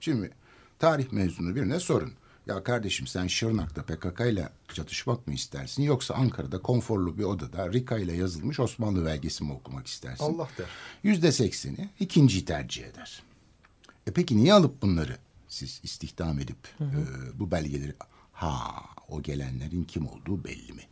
Şimdi 0.00 0.30
tarih 0.78 1.12
mezunu 1.12 1.56
birine 1.56 1.80
sorun. 1.80 2.12
Ya 2.46 2.64
kardeşim 2.64 3.06
sen 3.06 3.26
Şırnak'ta 3.26 3.82
PKK 3.82 4.20
ile 4.20 4.48
çatışmak 4.74 5.26
mı 5.26 5.34
istersin 5.34 5.82
yoksa 5.82 6.14
Ankara'da 6.14 6.62
konforlu 6.62 7.18
bir 7.18 7.24
odada 7.24 7.72
Rika 7.72 7.98
ile 7.98 8.12
yazılmış 8.12 8.60
Osmanlı 8.60 9.06
belgesi 9.06 9.44
mi 9.44 9.52
okumak 9.52 9.86
istersin? 9.86 10.24
Allah 10.24 10.48
der. 10.58 10.66
Yüzde 11.02 11.32
sekseni 11.32 11.90
ikinciyi 12.00 12.44
tercih 12.44 12.84
eder. 12.84 13.22
E 14.06 14.10
peki 14.12 14.36
niye 14.36 14.54
alıp 14.54 14.82
bunları 14.82 15.16
siz 15.48 15.80
istihdam 15.82 16.38
edip 16.38 16.68
e, 16.80 16.86
bu 17.34 17.50
belgeleri... 17.50 17.94
Ha 18.32 18.84
o 19.08 19.22
gelenlerin 19.22 19.84
kim 19.84 20.06
olduğu 20.08 20.44
belli 20.44 20.72
mi? 20.72 20.82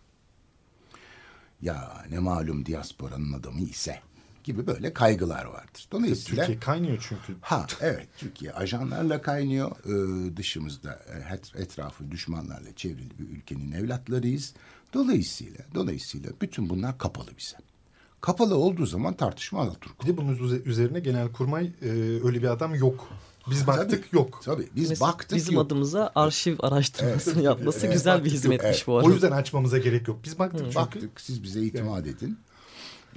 Ya 1.63 2.05
ne 2.11 2.19
malum 2.19 2.67
diasporanın 2.67 3.33
adamı 3.33 3.61
ise 3.61 4.01
gibi 4.45 4.67
böyle 4.67 4.93
kaygılar 4.93 5.45
vardır. 5.45 5.89
Dolayısıyla... 5.93 6.43
Türkiye 6.45 6.61
kaynıyor 6.61 7.07
çünkü. 7.09 7.35
Ha 7.41 7.67
evet 7.81 8.09
Türkiye 8.19 8.53
ajanlarla 8.53 9.23
kaynıyor. 9.23 9.71
Ee, 9.71 10.37
dışımızda 10.37 11.03
e, 11.07 11.35
et- 11.35 11.53
etrafı 11.57 12.11
düşmanlarla 12.11 12.75
çevrili 12.77 13.19
bir 13.19 13.37
ülkenin 13.37 13.73
evlatlarıyız. 13.73 14.55
Dolayısıyla 14.95 15.65
dolayısıyla 15.75 16.31
bütün 16.41 16.71
bunlar 16.71 16.99
kapalı 16.99 17.29
bize. 17.39 17.57
Kapalı 18.21 18.57
olduğu 18.57 18.87
zaman 18.87 19.15
tartışma 19.15 19.61
Alaturk. 19.61 20.03
Bir 20.03 20.07
de 20.07 20.17
bunun 20.17 20.37
üze- 20.37 20.63
üzerine 20.65 21.01
genelkurmay 21.01 21.73
e, 21.83 21.89
öyle 22.25 22.43
bir 22.43 22.49
adam 22.49 22.75
yok. 22.75 23.09
Biz 23.51 23.67
baktık 23.67 24.05
Tabii, 24.11 24.17
yok. 24.17 24.41
Tabii 24.45 24.69
biz 24.77 24.89
Mesela 24.91 25.13
baktık 25.13 25.37
bizim 25.39 25.55
yok. 25.55 25.67
adımıza 25.67 26.13
arşiv 26.15 26.57
araştırmasını 26.61 27.43
yapması 27.43 27.87
Evet, 27.87 27.95
güzel 27.95 28.25
bir 28.25 28.31
hizmetmiş 28.31 28.67
evet. 28.67 28.85
bu 28.87 28.97
arada. 28.97 29.09
O 29.09 29.13
yüzden 29.13 29.31
açmamıza 29.31 29.79
gerek 29.79 30.09
yok. 30.09 30.19
Biz 30.25 30.39
baktık 30.39 30.61
çünkü. 30.61 30.75
Baktık 30.75 31.21
siz 31.21 31.43
bize 31.43 31.61
itimat 31.61 32.07
edin. 32.07 32.39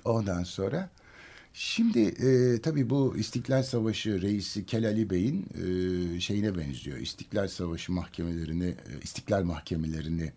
Ondan 0.05 0.43
sonra 0.43 0.89
şimdi 1.57 1.99
e, 1.99 2.61
tabii 2.61 2.89
bu 2.89 3.15
İstiklal 3.17 3.63
Savaşı 3.63 4.21
reisi 4.21 4.65
Kelali 4.65 5.09
Bey'in 5.09 5.45
e, 5.55 6.19
şeyine 6.19 6.57
benziyor. 6.57 6.97
İstiklal 6.97 7.47
Savaşı 7.47 7.91
mahkemelerini, 7.91 8.65
e, 8.65 9.01
İstiklal 9.03 9.43
mahkemelerini 9.43 10.31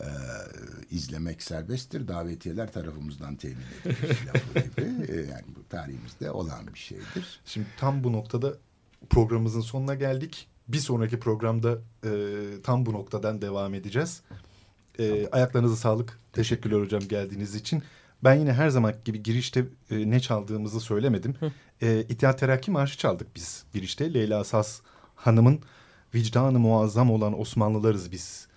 e, 0.00 0.06
izlemek 0.90 1.42
serbesttir. 1.42 2.08
Davetiyeler 2.08 2.72
tarafımızdan 2.72 3.36
temin 3.36 3.56
edilir 3.84 4.18
lafı 4.26 4.68
gibi. 4.68 5.12
E, 5.12 5.16
yani 5.16 5.44
bu 5.56 5.68
tarihimizde 5.68 6.30
olan 6.30 6.74
bir 6.74 6.78
şeydir. 6.78 7.40
Şimdi 7.44 7.66
tam 7.78 8.04
bu 8.04 8.12
noktada 8.12 8.54
programımızın 9.10 9.60
sonuna 9.60 9.94
geldik. 9.94 10.48
Bir 10.68 10.78
sonraki 10.78 11.20
programda 11.20 11.78
e, 12.04 12.10
tam 12.62 12.86
bu 12.86 12.92
noktadan 12.92 13.42
devam 13.42 13.74
edeceğiz. 13.74 14.22
E, 14.98 15.28
ayaklarınıza 15.32 15.76
sağlık. 15.76 16.18
Teşekkürler 16.32 16.80
hocam 16.80 17.00
geldiğiniz 17.00 17.54
için. 17.54 17.82
Ben 18.24 18.34
yine 18.34 18.52
her 18.52 18.68
zaman 18.68 18.94
gibi 19.04 19.22
girişte 19.22 19.60
e, 19.90 20.10
ne 20.10 20.20
çaldığımızı 20.20 20.80
söylemedim. 20.80 21.34
E, 21.82 22.00
İttihat 22.00 22.38
Terakki 22.38 22.70
Marşı 22.70 22.98
çaldık 22.98 23.36
biz 23.36 23.64
girişte. 23.74 24.14
Leyla 24.14 24.44
Saz 24.44 24.82
Hanım'ın 25.14 25.60
Vicdanı 26.14 26.58
Muazzam 26.58 27.10
olan 27.10 27.40
Osmanlılarız 27.40 28.12
biz 28.12 28.48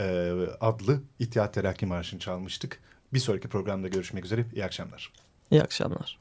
e, 0.00 0.32
adlı 0.60 1.02
İttihat 1.18 1.54
Terakki 1.54 1.86
Marşı'nı 1.86 2.20
çalmıştık. 2.20 2.80
Bir 3.12 3.18
sonraki 3.18 3.48
programda 3.48 3.88
görüşmek 3.88 4.24
üzere. 4.24 4.44
İyi 4.54 4.64
akşamlar. 4.64 5.12
İyi 5.50 5.62
akşamlar. 5.62 6.18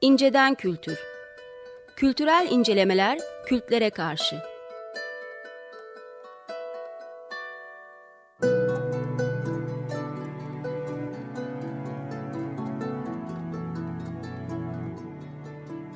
İnceden 0.00 0.54
Kültür 0.54 1.09
Kültürel 2.00 2.48
incelemeler 2.50 3.18
kültlere 3.46 3.90
karşı. 3.90 4.36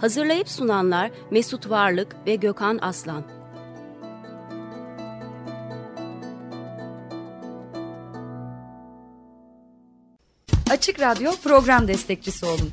Hazırlayıp 0.00 0.48
sunanlar 0.48 1.10
Mesut 1.30 1.70
Varlık 1.70 2.16
ve 2.26 2.34
Gökhan 2.34 2.78
Aslan. 2.82 3.24
Açık 10.70 11.00
Radyo 11.00 11.32
program 11.44 11.88
destekçisi 11.88 12.46
olun. 12.46 12.72